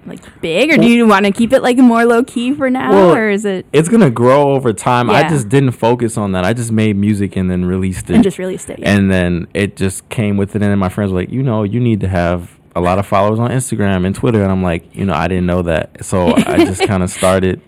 like 0.06 0.40
big, 0.40 0.70
or 0.70 0.76
do 0.76 0.86
you 0.86 1.06
want 1.06 1.26
to 1.26 1.32
keep 1.32 1.52
it 1.52 1.62
like 1.62 1.76
more 1.78 2.04
low 2.04 2.24
key 2.24 2.54
for 2.54 2.70
now, 2.70 2.90
Well, 2.90 3.14
or 3.14 3.30
is 3.30 3.44
it 3.44 3.66
it's 3.72 3.88
gonna 3.88 4.10
grow 4.10 4.52
over 4.52 4.72
time. 4.72 5.10
I 5.10 5.28
just 5.28 5.48
didn't 5.48 5.72
focus 5.72 6.16
on 6.16 6.32
that. 6.32 6.44
I 6.44 6.52
just 6.52 6.72
made 6.72 6.96
music 6.96 7.36
and 7.36 7.50
then 7.50 7.64
released 7.64 8.10
it, 8.10 8.14
and 8.14 8.24
just 8.24 8.38
released 8.38 8.70
it? 8.70 8.78
Yeah. 8.78 8.94
and 8.94 9.10
then 9.10 9.46
it 9.54 9.76
just 9.76 10.08
came 10.08 10.36
with 10.36 10.50
it. 10.50 10.62
And 10.62 10.70
then 10.70 10.78
my 10.78 10.88
friends 10.88 11.12
were 11.12 11.20
like, 11.20 11.30
you 11.30 11.42
know, 11.42 11.62
you 11.62 11.80
need 11.80 12.00
to 12.00 12.08
have 12.08 12.58
a 12.74 12.80
lot 12.80 12.98
of 12.98 13.06
followers 13.06 13.38
on 13.38 13.50
Instagram 13.50 14.06
and 14.06 14.14
Twitter. 14.14 14.42
And 14.42 14.50
I'm 14.50 14.62
like, 14.62 14.94
you 14.94 15.04
know, 15.04 15.14
I 15.14 15.28
didn't 15.28 15.46
know 15.46 15.62
that, 15.62 16.04
so 16.04 16.34
I 16.36 16.64
just 16.64 16.82
kind 16.82 17.02
of 17.02 17.10
started. 17.20 17.60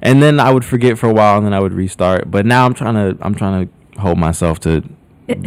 And 0.00 0.22
then 0.22 0.40
I 0.40 0.52
would 0.52 0.64
forget 0.64 0.98
for 0.98 1.08
a 1.08 1.12
while, 1.12 1.36
and 1.36 1.46
then 1.46 1.54
I 1.54 1.60
would 1.60 1.72
restart. 1.72 2.30
But 2.30 2.44
now 2.44 2.66
I'm 2.66 2.74
trying 2.74 2.94
to, 2.94 3.24
I'm 3.24 3.34
trying 3.34 3.68
to 3.68 4.00
hold 4.00 4.18
myself 4.18 4.58
to 4.60 4.82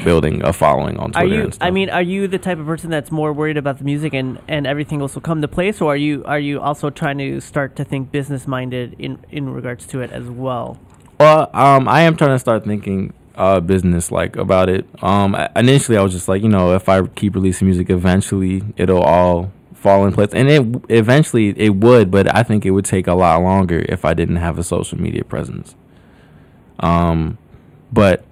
building 0.03 0.41
a 0.43 0.53
following 0.53 0.97
on 0.97 1.11
Twitter. 1.11 1.27
Are 1.27 1.43
you? 1.43 1.51
I 1.61 1.71
mean, 1.71 1.89
are 1.89 2.01
you 2.01 2.27
the 2.27 2.39
type 2.39 2.57
of 2.59 2.65
person 2.65 2.89
that's 2.89 3.11
more 3.11 3.33
worried 3.33 3.57
about 3.57 3.77
the 3.77 3.83
music 3.83 4.13
and, 4.13 4.39
and 4.47 4.65
everything 4.65 5.01
else 5.01 5.15
will 5.15 5.21
come 5.21 5.41
to 5.41 5.47
place, 5.47 5.81
or 5.81 5.93
are 5.93 5.97
you 5.97 6.23
are 6.25 6.39
you 6.39 6.59
also 6.59 6.89
trying 6.89 7.17
to 7.19 7.39
start 7.41 7.75
to 7.75 7.83
think 7.83 8.11
business 8.11 8.47
minded 8.47 8.95
in 8.99 9.19
in 9.31 9.49
regards 9.49 9.85
to 9.87 10.01
it 10.01 10.11
as 10.11 10.25
well? 10.29 10.79
Well, 11.19 11.49
um, 11.53 11.87
I 11.87 12.01
am 12.01 12.17
trying 12.17 12.31
to 12.31 12.39
start 12.39 12.65
thinking 12.65 13.13
uh, 13.35 13.59
business 13.59 14.11
like 14.11 14.35
about 14.35 14.69
it. 14.69 14.85
Um, 15.01 15.35
initially, 15.55 15.97
I 15.97 16.01
was 16.01 16.13
just 16.13 16.27
like, 16.27 16.41
you 16.41 16.49
know, 16.49 16.73
if 16.73 16.89
I 16.89 17.05
keep 17.07 17.35
releasing 17.35 17.67
music, 17.67 17.89
eventually 17.89 18.63
it'll 18.77 19.01
all 19.01 19.51
fall 19.73 20.05
in 20.05 20.13
place, 20.13 20.29
and 20.33 20.49
it 20.49 20.83
eventually 20.89 21.49
it 21.57 21.75
would, 21.75 22.09
but 22.11 22.33
I 22.33 22.43
think 22.43 22.65
it 22.65 22.71
would 22.71 22.85
take 22.85 23.07
a 23.07 23.13
lot 23.13 23.41
longer 23.41 23.85
if 23.87 24.05
I 24.05 24.13
didn't 24.13 24.37
have 24.37 24.57
a 24.57 24.63
social 24.63 24.99
media 24.99 25.23
presence. 25.23 25.75
Um, 26.79 27.37
but 27.91 28.25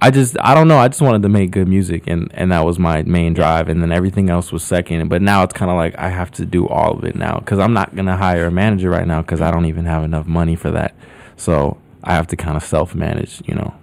I 0.00 0.10
just 0.10 0.36
I 0.40 0.54
don't 0.54 0.68
know. 0.68 0.78
I 0.78 0.88
just 0.88 1.00
wanted 1.00 1.22
to 1.22 1.28
make 1.28 1.50
good 1.50 1.68
music, 1.68 2.06
and 2.06 2.30
and 2.34 2.52
that 2.52 2.64
was 2.64 2.78
my 2.78 3.02
main 3.02 3.34
drive, 3.34 3.68
and 3.68 3.82
then 3.82 3.92
everything 3.92 4.28
else 4.28 4.52
was 4.52 4.62
second. 4.62 5.08
But 5.08 5.22
now 5.22 5.42
it's 5.42 5.54
kind 5.54 5.70
of 5.70 5.76
like 5.76 5.98
I 5.98 6.10
have 6.10 6.30
to 6.32 6.44
do 6.44 6.68
all 6.68 6.98
of 6.98 7.04
it 7.04 7.14
now 7.16 7.38
because 7.38 7.58
I'm 7.58 7.72
not 7.72 7.94
gonna 7.96 8.16
hire 8.16 8.46
a 8.46 8.50
manager 8.50 8.90
right 8.90 9.06
now 9.06 9.22
because 9.22 9.40
I 9.40 9.50
don't 9.50 9.66
even 9.66 9.86
have 9.86 10.04
enough 10.04 10.26
money 10.26 10.54
for 10.54 10.70
that. 10.70 10.94
So 11.36 11.78
I 12.06 12.14
have 12.14 12.26
to 12.28 12.36
kind 12.36 12.56
of 12.56 12.62
self 12.64 12.94
manage, 12.94 13.42
you 13.46 13.54
know, 13.54 13.74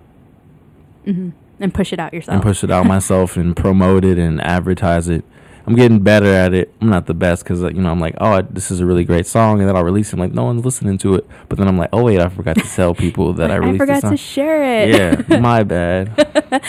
hmm 1.05 1.29
And 1.59 1.73
push 1.73 1.93
it 1.93 1.99
out 1.99 2.13
yourself. 2.13 2.33
and 2.35 2.41
push 2.41 2.63
it 2.63 2.71
out 2.71 2.85
myself 2.95 3.37
and 3.37 3.55
promote 3.55 4.03
it 4.05 4.17
and 4.17 4.41
advertise 4.41 5.07
it. 5.09 5.23
I'm 5.65 5.75
getting 5.75 5.99
better 5.99 6.25
at 6.25 6.53
it. 6.53 6.73
I'm 6.81 6.89
not 6.89 7.05
the 7.05 7.13
best 7.13 7.43
because 7.45 7.61
you 7.61 7.81
know 7.81 7.89
I'm 7.89 7.99
like, 7.99 8.15
oh, 8.19 8.41
this 8.41 8.69
is 8.69 8.81
a 8.81 8.85
really 8.85 9.05
great 9.05 9.25
song, 9.25 9.59
and 9.61 9.69
then 9.69 9.75
I'll 9.77 9.83
release 9.85 10.09
it. 10.09 10.13
I'm 10.15 10.19
like, 10.19 10.33
no 10.33 10.43
one's 10.43 10.65
listening 10.65 10.97
to 10.99 11.15
it. 11.15 11.25
But 11.47 11.57
then 11.57 11.69
I'm 11.69 11.77
like, 11.77 11.89
oh 11.93 12.03
wait, 12.03 12.19
I 12.19 12.27
forgot 12.27 12.57
to 12.57 12.63
tell 12.63 12.93
people 12.93 13.31
that 13.33 13.49
I 13.51 13.53
I 13.53 13.57
released 13.57 13.79
the 13.79 13.85
forgot 13.95 14.09
to 14.09 14.17
share 14.17 14.61
it. 14.83 14.89
yeah, 15.29 15.39
my 15.39 15.63
bad. 15.75 16.63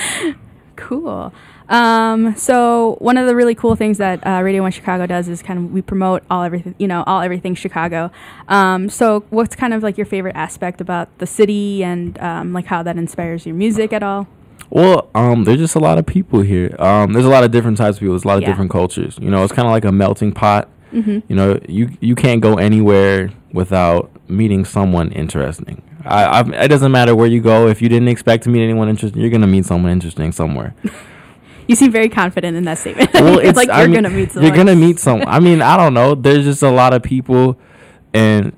Cool. 0.77 1.33
Um, 1.69 2.37
so 2.37 2.97
one 3.01 3.17
of 3.17 3.27
the 3.27 3.35
really 3.35 3.55
cool 3.55 3.75
things 3.77 3.99
that 3.99 4.25
uh, 4.27 4.43
Radio 4.43 4.63
One 4.63 4.71
Chicago 4.73 5.07
does 5.07 5.29
is 5.29 5.43
kind 5.43 5.59
of 5.59 5.73
we 5.73 5.81
promote 5.83 6.23
all 6.31 6.43
everything, 6.43 6.75
you 6.79 6.87
know, 6.87 7.03
all 7.07 7.23
everything 7.23 7.55
Chicago. 7.55 8.11
Um, 8.49 8.89
so 8.91 9.25
what's 9.31 9.57
kind 9.57 9.73
of 9.73 9.83
like 9.83 9.97
your 9.97 10.05
favorite 10.07 10.37
aspect 10.37 10.81
about 10.81 11.17
the 11.19 11.27
city 11.27 11.83
and 11.83 12.19
um, 12.21 12.53
like 12.53 12.67
how 12.67 12.83
that 12.83 12.97
inspires 12.97 13.47
your 13.47 13.55
music 13.55 13.93
at 13.93 14.03
all? 14.03 14.27
Well, 14.71 15.09
um, 15.15 15.45
there's 15.45 15.59
just 15.59 15.75
a 15.75 15.79
lot 15.81 15.99
of 15.99 16.07
people 16.07 16.41
here. 16.41 16.75
Um, 16.79 17.13
there's 17.13 17.25
a 17.27 17.29
lot 17.31 17.45
of 17.45 17.51
different 17.51 17.79
types 17.79 17.97
of 17.97 18.01
people. 18.01 18.15
There's 18.15 18.25
a 18.25 18.29
lot 18.29 18.37
of 18.39 18.43
Yeah. 18.43 18.49
different 18.49 18.71
cultures. 18.71 19.19
You 19.21 19.31
know, 19.31 19.45
it's 19.45 19.53
kind 19.53 19.67
of 19.67 19.73
like 19.73 19.85
a 19.85 19.93
melting 19.93 20.33
pot. 20.33 20.69
hmm 20.91 21.19
You 21.29 21.37
know, 21.37 21.61
you 21.69 21.91
you 22.01 22.15
can't 22.15 22.41
go 22.41 22.57
anywhere 22.59 23.31
without 23.53 24.11
meeting 24.29 24.65
someone 24.65 25.13
interesting. 25.13 25.81
I, 26.05 26.41
I've, 26.41 26.51
it 26.53 26.69
doesn't 26.69 26.93
matter 26.93 27.15
where 27.17 27.27
you 27.27 27.41
go. 27.41 27.69
If 27.69 27.81
you 27.81 27.89
didn't 27.89 28.09
expect 28.09 28.45
to 28.45 28.51
meet 28.51 28.63
anyone 28.65 28.89
interesting, 28.89 29.21
you're 29.23 29.31
gonna 29.31 29.47
meet 29.47 29.65
someone 29.65 29.91
interesting 29.93 30.33
somewhere. 30.33 30.75
You 31.67 31.75
seem 31.77 31.91
very 31.93 32.09
confident 32.09 32.57
in 32.57 32.65
that 32.65 32.79
statement. 32.79 33.13
Well, 33.15 33.39
it's, 33.43 33.57
like 33.57 33.69
I 33.71 33.81
you're 33.81 33.89
mean, 33.89 34.03
gonna 34.03 34.11
meet 34.15 34.33
someone. 34.33 34.47
You're 34.47 34.57
gonna 34.57 34.77
meet 34.77 34.99
someone. 34.99 35.29
I 35.29 35.41
mean, 35.41 35.63
I 35.63 35.77
don't 35.77 35.95
know. 35.95 36.15
There's 36.15 36.45
just 36.45 36.63
a 36.63 36.71
lot 36.71 36.93
of 36.95 37.03
people, 37.03 37.59
and 38.13 38.53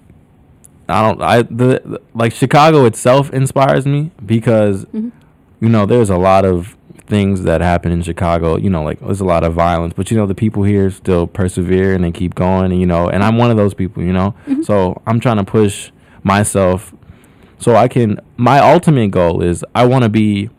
I 0.88 1.02
don't. 1.02 1.22
I 1.22 1.42
the, 1.42 1.82
the 1.84 2.00
like 2.14 2.32
Chicago 2.32 2.84
itself 2.84 3.32
inspires 3.32 3.86
me 3.86 4.10
because 4.24 4.84
Mhm. 4.86 5.12
you 5.60 5.68
know 5.68 5.86
there's 5.86 6.10
a 6.10 6.16
lot 6.18 6.44
of 6.44 6.76
things 7.06 7.42
that 7.44 7.60
happen 7.60 7.92
in 7.92 8.02
Chicago. 8.02 8.56
You 8.56 8.70
know, 8.70 8.82
like 8.82 8.98
there's 9.00 9.20
a 9.20 9.24
lot 9.24 9.44
of 9.44 9.54
violence, 9.54 9.94
but 9.96 10.10
you 10.10 10.16
know 10.16 10.26
the 10.26 10.34
people 10.34 10.62
here 10.64 10.90
still 10.90 11.26
persevere 11.26 11.94
and 11.94 12.02
they 12.04 12.10
keep 12.12 12.34
going. 12.34 12.72
And 12.72 12.80
you 12.80 12.86
know, 12.86 13.08
and 13.08 13.22
I'm 13.22 13.36
one 13.36 13.50
of 13.50 13.56
those 13.56 13.74
people. 13.74 14.02
You 14.02 14.12
know, 14.12 14.34
Mhm. 14.48 14.64
so 14.64 15.00
I'm 15.06 15.20
trying 15.20 15.36
to 15.36 15.44
push 15.44 15.90
myself 16.24 16.92
so 17.58 17.76
I 17.76 17.86
can. 17.88 18.18
My 18.36 18.58
ultimate 18.58 19.10
goal 19.12 19.42
is 19.42 19.64
I 19.74 19.86
want 19.86 20.02
to 20.02 20.08
be 20.08 20.50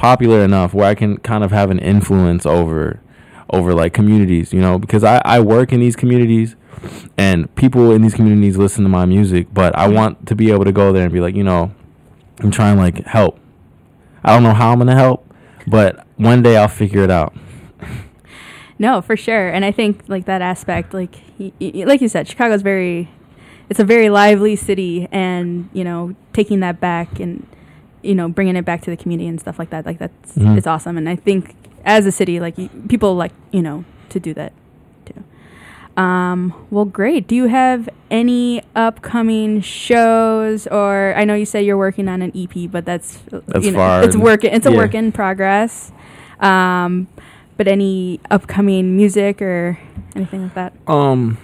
popular 0.00 0.42
enough 0.42 0.72
where 0.72 0.86
I 0.86 0.94
can 0.94 1.18
kind 1.18 1.44
of 1.44 1.50
have 1.52 1.70
an 1.70 1.78
influence 1.78 2.46
over 2.46 3.00
over 3.52 3.74
like 3.74 3.92
communities, 3.92 4.52
you 4.52 4.60
know, 4.60 4.78
because 4.78 5.04
I, 5.04 5.20
I 5.24 5.40
work 5.40 5.72
in 5.72 5.80
these 5.80 5.94
communities 5.96 6.56
and 7.18 7.52
people 7.56 7.90
in 7.92 8.00
these 8.00 8.14
communities 8.14 8.56
listen 8.56 8.82
to 8.84 8.88
my 8.88 9.04
music, 9.04 9.48
but 9.52 9.76
I 9.76 9.88
want 9.88 10.26
to 10.28 10.34
be 10.34 10.50
able 10.52 10.64
to 10.64 10.72
go 10.72 10.92
there 10.92 11.02
and 11.04 11.12
be 11.12 11.20
like, 11.20 11.34
you 11.34 11.42
know, 11.44 11.72
I'm 12.38 12.50
trying 12.50 12.78
like 12.78 13.04
help. 13.06 13.38
I 14.24 14.32
don't 14.32 14.42
know 14.42 14.54
how 14.54 14.72
I'm 14.72 14.78
gonna 14.78 14.94
help, 14.94 15.26
but 15.66 16.06
one 16.16 16.42
day 16.42 16.56
I'll 16.56 16.68
figure 16.68 17.02
it 17.04 17.10
out. 17.10 17.34
No, 18.78 19.02
for 19.02 19.14
sure. 19.14 19.50
And 19.50 19.62
I 19.62 19.72
think 19.72 20.04
like 20.08 20.24
that 20.24 20.40
aspect, 20.40 20.94
like 20.94 21.16
y- 21.38 21.52
y- 21.60 21.84
like 21.86 22.00
you 22.00 22.08
said, 22.08 22.26
Chicago's 22.26 22.62
very, 22.62 23.10
it's 23.68 23.78
a 23.78 23.84
very 23.84 24.08
lively 24.08 24.56
city, 24.56 25.06
and 25.12 25.68
you 25.74 25.84
know, 25.84 26.14
taking 26.32 26.60
that 26.60 26.80
back 26.80 27.20
and 27.20 27.46
you 28.02 28.14
know, 28.14 28.28
bringing 28.28 28.56
it 28.56 28.64
back 28.64 28.82
to 28.82 28.90
the 28.90 28.96
community 28.96 29.28
and 29.28 29.40
stuff 29.40 29.58
like 29.58 29.70
that, 29.70 29.84
like 29.86 29.98
that's 29.98 30.32
Mhm. 30.36 30.56
it's 30.56 30.66
awesome. 30.66 30.96
And 30.96 31.08
I 31.08 31.16
think 31.16 31.54
as 31.84 32.06
a 32.06 32.12
city, 32.12 32.40
like 32.40 32.56
y- 32.58 32.70
people 32.88 33.14
like 33.14 33.32
you 33.52 33.62
know 33.62 33.84
to 34.10 34.20
do 34.20 34.32
that 34.34 34.52
too. 35.04 35.22
Um, 36.02 36.54
well, 36.70 36.84
great. 36.84 37.26
Do 37.26 37.34
you 37.34 37.46
have 37.46 37.88
any 38.10 38.62
upcoming 38.74 39.60
shows, 39.60 40.66
or 40.68 41.14
I 41.16 41.24
know 41.24 41.34
you 41.34 41.44
say 41.46 41.62
you're 41.62 41.76
working 41.76 42.08
on 42.08 42.22
an 42.22 42.32
EP, 42.34 42.66
but 42.70 42.84
that's, 42.84 43.18
That's 43.46 43.64
you 43.66 43.72
know, 43.72 43.78
far 43.78 44.02
it's 44.02 44.14
in- 44.14 44.20
work. 44.20 44.44
It's 44.44 44.66
a 44.66 44.70
yeah. 44.70 44.76
work 44.76 44.94
in 44.94 45.12
progress. 45.12 45.92
Um, 46.40 47.06
but 47.58 47.68
any 47.68 48.18
upcoming 48.30 48.96
music 48.96 49.42
or 49.42 49.78
anything 50.16 50.42
like 50.44 50.54
that? 50.54 50.72
Um, 50.86 51.36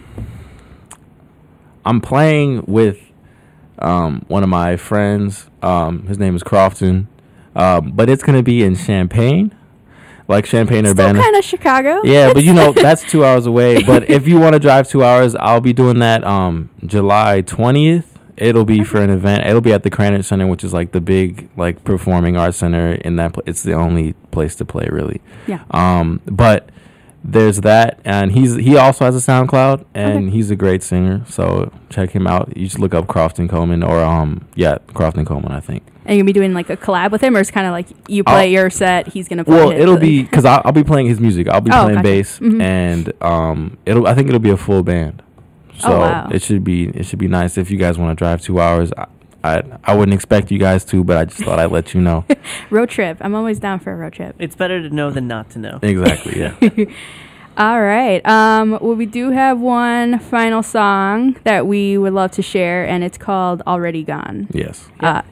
I'm 1.85 2.01
playing 2.01 2.65
with 2.67 2.99
um, 3.79 4.25
one 4.29 4.43
of 4.43 4.49
my 4.49 4.77
friends. 4.77 5.49
Um, 5.63 6.07
his 6.07 6.19
name 6.19 6.35
is 6.37 6.43
Crofton, 6.43 7.09
um, 7.55 7.93
but 7.93 8.09
it's 8.09 8.23
gonna 8.23 8.43
be 8.43 8.63
in 8.63 8.77
Champaign, 8.77 9.55
like 10.29 10.45
Champaign 10.45 10.85
Still 10.87 10.93
Urbana. 10.93 11.21
kind 11.21 11.37
of 11.37 11.45
Chicago. 11.45 12.01
Yeah, 12.05 12.33
but 12.33 12.45
you 12.45 12.53
know 12.53 12.73
that's 12.77 13.03
two 13.03 13.25
hours 13.25 13.47
away. 13.47 13.83
But 13.83 14.09
if 14.11 14.27
you 14.29 14.39
want 14.39 14.55
to 14.55 14.59
drive 14.59 14.89
two 14.89 15.03
hours, 15.05 15.35
I'll 15.35 15.61
be 15.61 15.73
doing 15.73 15.99
that 16.01 16.25
um 16.25 16.71
July 16.85 17.41
twentieth. 17.43 18.13
It'll 18.37 18.67
be 18.67 18.85
for 18.85 19.01
an 19.01 19.09
event. 19.09 19.47
It'll 19.47 19.63
be 19.63 19.73
at 19.73 19.83
the 19.83 19.91
Krannert 19.91 20.25
Center, 20.27 20.47
which 20.47 20.63
is 20.63 20.75
like 20.75 20.93
the 20.93 21.01
big 21.01 21.49
like 21.57 21.85
performing 21.85 22.37
arts 22.37 22.59
center 22.59 22.93
in 22.93 23.17
that. 23.17 23.33
Pl- 23.33 23.45
it's 23.47 23.63
the 23.63 23.73
only 23.73 24.13
place 24.31 24.55
to 24.57 24.65
play 24.67 24.87
really. 24.91 25.23
yeah. 25.47 25.65
Um, 25.71 26.21
but 26.27 26.69
there's 27.29 27.61
that, 27.63 27.99
and 28.05 28.31
he's 28.33 28.55
he 28.55 28.77
also 28.77 29.05
has 29.05 29.17
a 29.17 29.19
SoundCloud, 29.31 29.85
and 29.95 30.27
Okay. 30.27 30.31
he's 30.31 30.51
a 30.51 30.57
great 30.57 30.83
singer. 30.83 31.23
So 31.27 31.73
check 31.91 32.11
him 32.11 32.27
out. 32.27 32.57
You 32.57 32.65
just 32.67 32.79
look 32.79 32.95
up 32.95 33.09
Crofton 33.09 33.49
Coleman, 33.49 33.83
or 33.83 34.01
um, 34.03 34.47
yeah, 34.55 34.79
Crofton 34.95 35.25
Coleman, 35.25 35.51
I 35.53 35.61
think. 35.61 35.83
And 36.05 36.17
you'll 36.17 36.27
be 36.27 36.33
doing 36.33 36.55
like 36.55 36.71
a 36.71 36.77
collab 36.77 37.11
with 37.11 37.21
him, 37.21 37.37
or 37.37 37.41
it's 37.41 37.51
kind 37.51 37.67
of 37.67 37.73
like 37.73 37.89
you 38.09 38.23
play 38.23 38.43
I'll- 38.45 38.47
your 38.47 38.71
set, 38.71 39.09
he's 39.09 39.27
gonna 39.29 39.45
play. 39.45 39.57
Well, 39.57 39.71
his, 39.71 39.81
it'll 39.83 39.95
like- 39.95 40.01
be 40.03 40.23
because 40.25 40.45
I'll, 40.45 40.63
I'll 40.65 40.73
be 40.73 40.85
playing 40.85 41.09
his 41.09 41.19
music. 41.21 41.49
I'll 41.49 41.61
be 41.61 41.71
Oh, 41.73 41.83
playing 41.83 41.95
gotcha. 41.97 42.03
bass, 42.05 42.39
Mhm. 42.39 42.63
and 42.63 43.13
um, 43.23 43.77
it'll. 43.87 44.07
I 44.07 44.15
think 44.15 44.29
it'll 44.29 44.39
be 44.41 44.51
a 44.51 44.57
full 44.57 44.83
band. 44.85 45.23
So 45.79 45.89
Oh, 45.93 45.99
wow. 46.01 46.29
it 46.33 46.41
should 46.43 46.65
be 46.65 46.85
it 46.89 47.05
should 47.07 47.19
be 47.19 47.29
nice 47.29 47.59
if 47.59 47.71
you 47.71 47.77
guys 47.77 47.99
want 47.99 48.17
to 48.17 48.23
drive 48.25 48.41
two 48.41 48.61
hours. 48.61 48.93
I, 48.97 49.07
I 49.47 49.79
I 49.85 49.95
wouldn't 49.95 50.15
expect 50.15 50.51
you 50.51 50.59
guys 50.59 50.85
to, 50.87 51.05
but 51.05 51.17
I 51.17 51.25
just 51.25 51.41
thought 51.41 51.59
I'd 51.59 51.71
let 51.71 51.95
you 51.95 52.01
know. 52.01 52.25
road 52.71 52.91
trip. 52.91 53.19
I'm 53.21 53.35
always 53.35 53.59
down 53.59 53.79
for 53.81 53.93
a 53.93 53.97
road 53.97 54.13
trip. 54.13 54.37
It's 54.39 54.57
better 54.57 54.83
to 54.83 54.91
know 54.91 55.11
than 55.11 55.27
not 55.29 55.51
to 55.51 55.59
know. 55.59 55.79
exactly. 55.83 56.39
Yeah. 56.41 56.55
All 57.59 57.81
right. 57.81 58.21
Um, 58.29 58.73
well, 58.83 58.95
we 58.95 59.07
do 59.07 59.31
have 59.31 59.59
one 59.59 60.19
final 60.19 60.63
song 60.63 61.37
that 61.45 61.67
we 61.67 61.97
would 61.97 62.13
love 62.13 62.33
to 62.33 62.43
share, 62.43 62.87
and 62.87 63.03
it's 63.03 63.17
called 63.17 63.63
"Already 63.67 64.03
Gone." 64.03 64.49
yes. 64.53 64.89
Uh, 65.01 65.23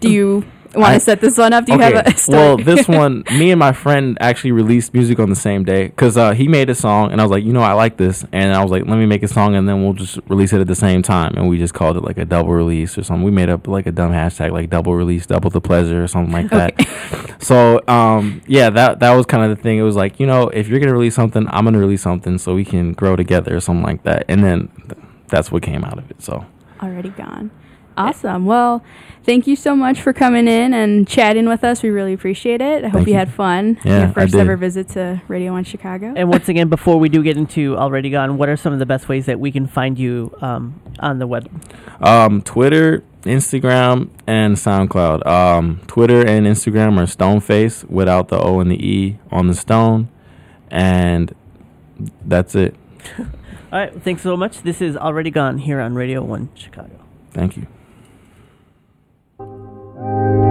do 0.00 0.10
you 0.10 0.44
want 0.78 0.94
to 0.94 1.00
set 1.00 1.20
this 1.20 1.36
one 1.36 1.52
up? 1.52 1.66
Do 1.66 1.72
you 1.72 1.78
have 1.78 2.06
a 2.06 2.16
story? 2.16 2.38
well, 2.38 2.56
this 2.56 2.86
one, 2.86 3.24
me 3.32 3.50
and 3.50 3.58
my 3.58 3.72
friend 3.72 4.16
actually 4.20 4.52
released 4.52 4.94
music 4.94 5.18
on 5.18 5.28
the 5.30 5.36
same 5.36 5.64
day 5.64 5.88
because 5.88 6.16
uh, 6.16 6.32
he 6.32 6.48
made 6.48 6.70
a 6.70 6.74
song, 6.74 7.10
and 7.12 7.20
I 7.20 7.24
was 7.24 7.30
like, 7.30 7.44
you 7.44 7.52
know, 7.52 7.62
I 7.62 7.72
like 7.72 7.96
this, 7.96 8.24
and 8.32 8.54
I 8.54 8.62
was 8.62 8.70
like, 8.70 8.86
let 8.86 8.96
me 8.96 9.06
make 9.06 9.22
a 9.22 9.28
song, 9.28 9.54
and 9.54 9.68
then 9.68 9.82
we'll 9.82 9.94
just 9.94 10.18
release 10.28 10.52
it 10.52 10.60
at 10.60 10.66
the 10.66 10.74
same 10.74 11.02
time, 11.02 11.34
and 11.36 11.48
we 11.48 11.58
just 11.58 11.74
called 11.74 11.96
it 11.96 12.04
like 12.04 12.18
a 12.18 12.24
double 12.24 12.52
release 12.52 12.96
or 12.96 13.02
something. 13.02 13.24
We 13.24 13.30
made 13.30 13.48
up 13.48 13.66
like 13.66 13.86
a 13.86 13.92
dumb 13.92 14.12
hashtag, 14.12 14.52
like 14.52 14.70
double 14.70 14.94
release, 14.94 15.26
double 15.26 15.50
the 15.50 15.60
pleasure, 15.60 16.02
or 16.02 16.06
something 16.08 16.32
like 16.32 16.50
that. 16.50 17.26
So, 17.42 17.80
um, 17.88 18.42
yeah, 18.46 18.68
that 18.68 19.00
that 19.00 19.12
was 19.14 19.24
kind 19.24 19.42
of 19.50 19.56
the 19.56 19.62
thing. 19.62 19.78
It 19.78 19.82
was 19.82 19.96
like, 19.96 20.20
you 20.20 20.26
know, 20.26 20.48
if 20.50 20.68
you're 20.68 20.78
gonna 20.78 20.92
release 20.92 21.14
something, 21.14 21.46
I'm 21.48 21.64
gonna 21.64 21.78
release 21.78 22.02
something, 22.02 22.36
so 22.36 22.54
we 22.54 22.66
can 22.66 22.92
grow 22.92 23.16
together 23.16 23.56
or 23.56 23.60
something 23.60 23.82
like 23.82 24.02
that, 24.02 24.26
and 24.28 24.44
then 24.44 24.68
th- 24.88 25.02
that's 25.28 25.50
what 25.50 25.62
came 25.62 25.82
out 25.82 25.96
of 25.96 26.10
it. 26.10 26.20
So, 26.22 26.44
already 26.82 27.08
gone. 27.08 27.50
Awesome. 28.00 28.46
Well, 28.46 28.82
thank 29.24 29.46
you 29.46 29.56
so 29.56 29.76
much 29.76 30.00
for 30.00 30.12
coming 30.12 30.48
in 30.48 30.72
and 30.72 31.06
chatting 31.06 31.48
with 31.48 31.62
us. 31.64 31.82
We 31.82 31.90
really 31.90 32.12
appreciate 32.12 32.60
it. 32.60 32.84
I 32.84 32.88
hope 32.88 32.98
Thank 33.00 33.08
you 33.08 33.12
you. 33.12 33.18
had 33.18 33.32
fun. 33.32 33.78
Yeah, 33.84 33.98
Your 34.00 34.08
I 34.08 34.12
first 34.12 34.32
did. 34.32 34.40
ever 34.40 34.56
visit 34.56 34.88
to 34.90 35.20
Radio 35.28 35.52
One 35.52 35.64
Chicago. 35.64 36.12
And 36.16 36.28
once 36.30 36.48
again, 36.48 36.68
before 36.68 36.98
we 36.98 37.08
do 37.08 37.22
get 37.22 37.36
into 37.36 37.76
Already 37.76 38.10
Gone, 38.10 38.38
what 38.38 38.48
are 38.48 38.56
some 38.56 38.72
of 38.72 38.78
the 38.78 38.86
best 38.86 39.08
ways 39.08 39.26
that 39.26 39.38
we 39.38 39.52
can 39.52 39.66
find 39.66 39.98
you 39.98 40.34
um, 40.40 40.80
on 40.98 41.18
the 41.18 41.26
web? 41.26 41.48
Um, 42.00 42.40
Twitter, 42.42 43.02
Instagram, 43.24 44.08
and 44.26 44.56
SoundCloud. 44.56 45.26
Um, 45.26 45.80
Twitter 45.86 46.26
and 46.26 46.46
Instagram 46.46 46.96
are 46.98 47.04
Stoneface 47.06 47.84
without 47.90 48.28
the 48.28 48.38
O 48.40 48.60
and 48.60 48.70
the 48.70 48.82
E 48.82 49.18
on 49.30 49.46
the 49.48 49.54
stone, 49.54 50.08
and 50.70 51.34
that's 52.24 52.54
it. 52.54 52.74
All 53.72 53.78
right, 53.78 54.02
thanks 54.02 54.22
so 54.22 54.36
much. 54.36 54.62
This 54.62 54.80
is 54.80 54.96
Already 54.96 55.30
Gone 55.30 55.58
here 55.58 55.80
on 55.80 55.94
Radio 55.94 56.22
1 56.24 56.48
Chicago. 56.54 56.98
Thank 57.32 57.56
you. 57.56 57.66
Thank 60.00 60.44
you. 60.44 60.49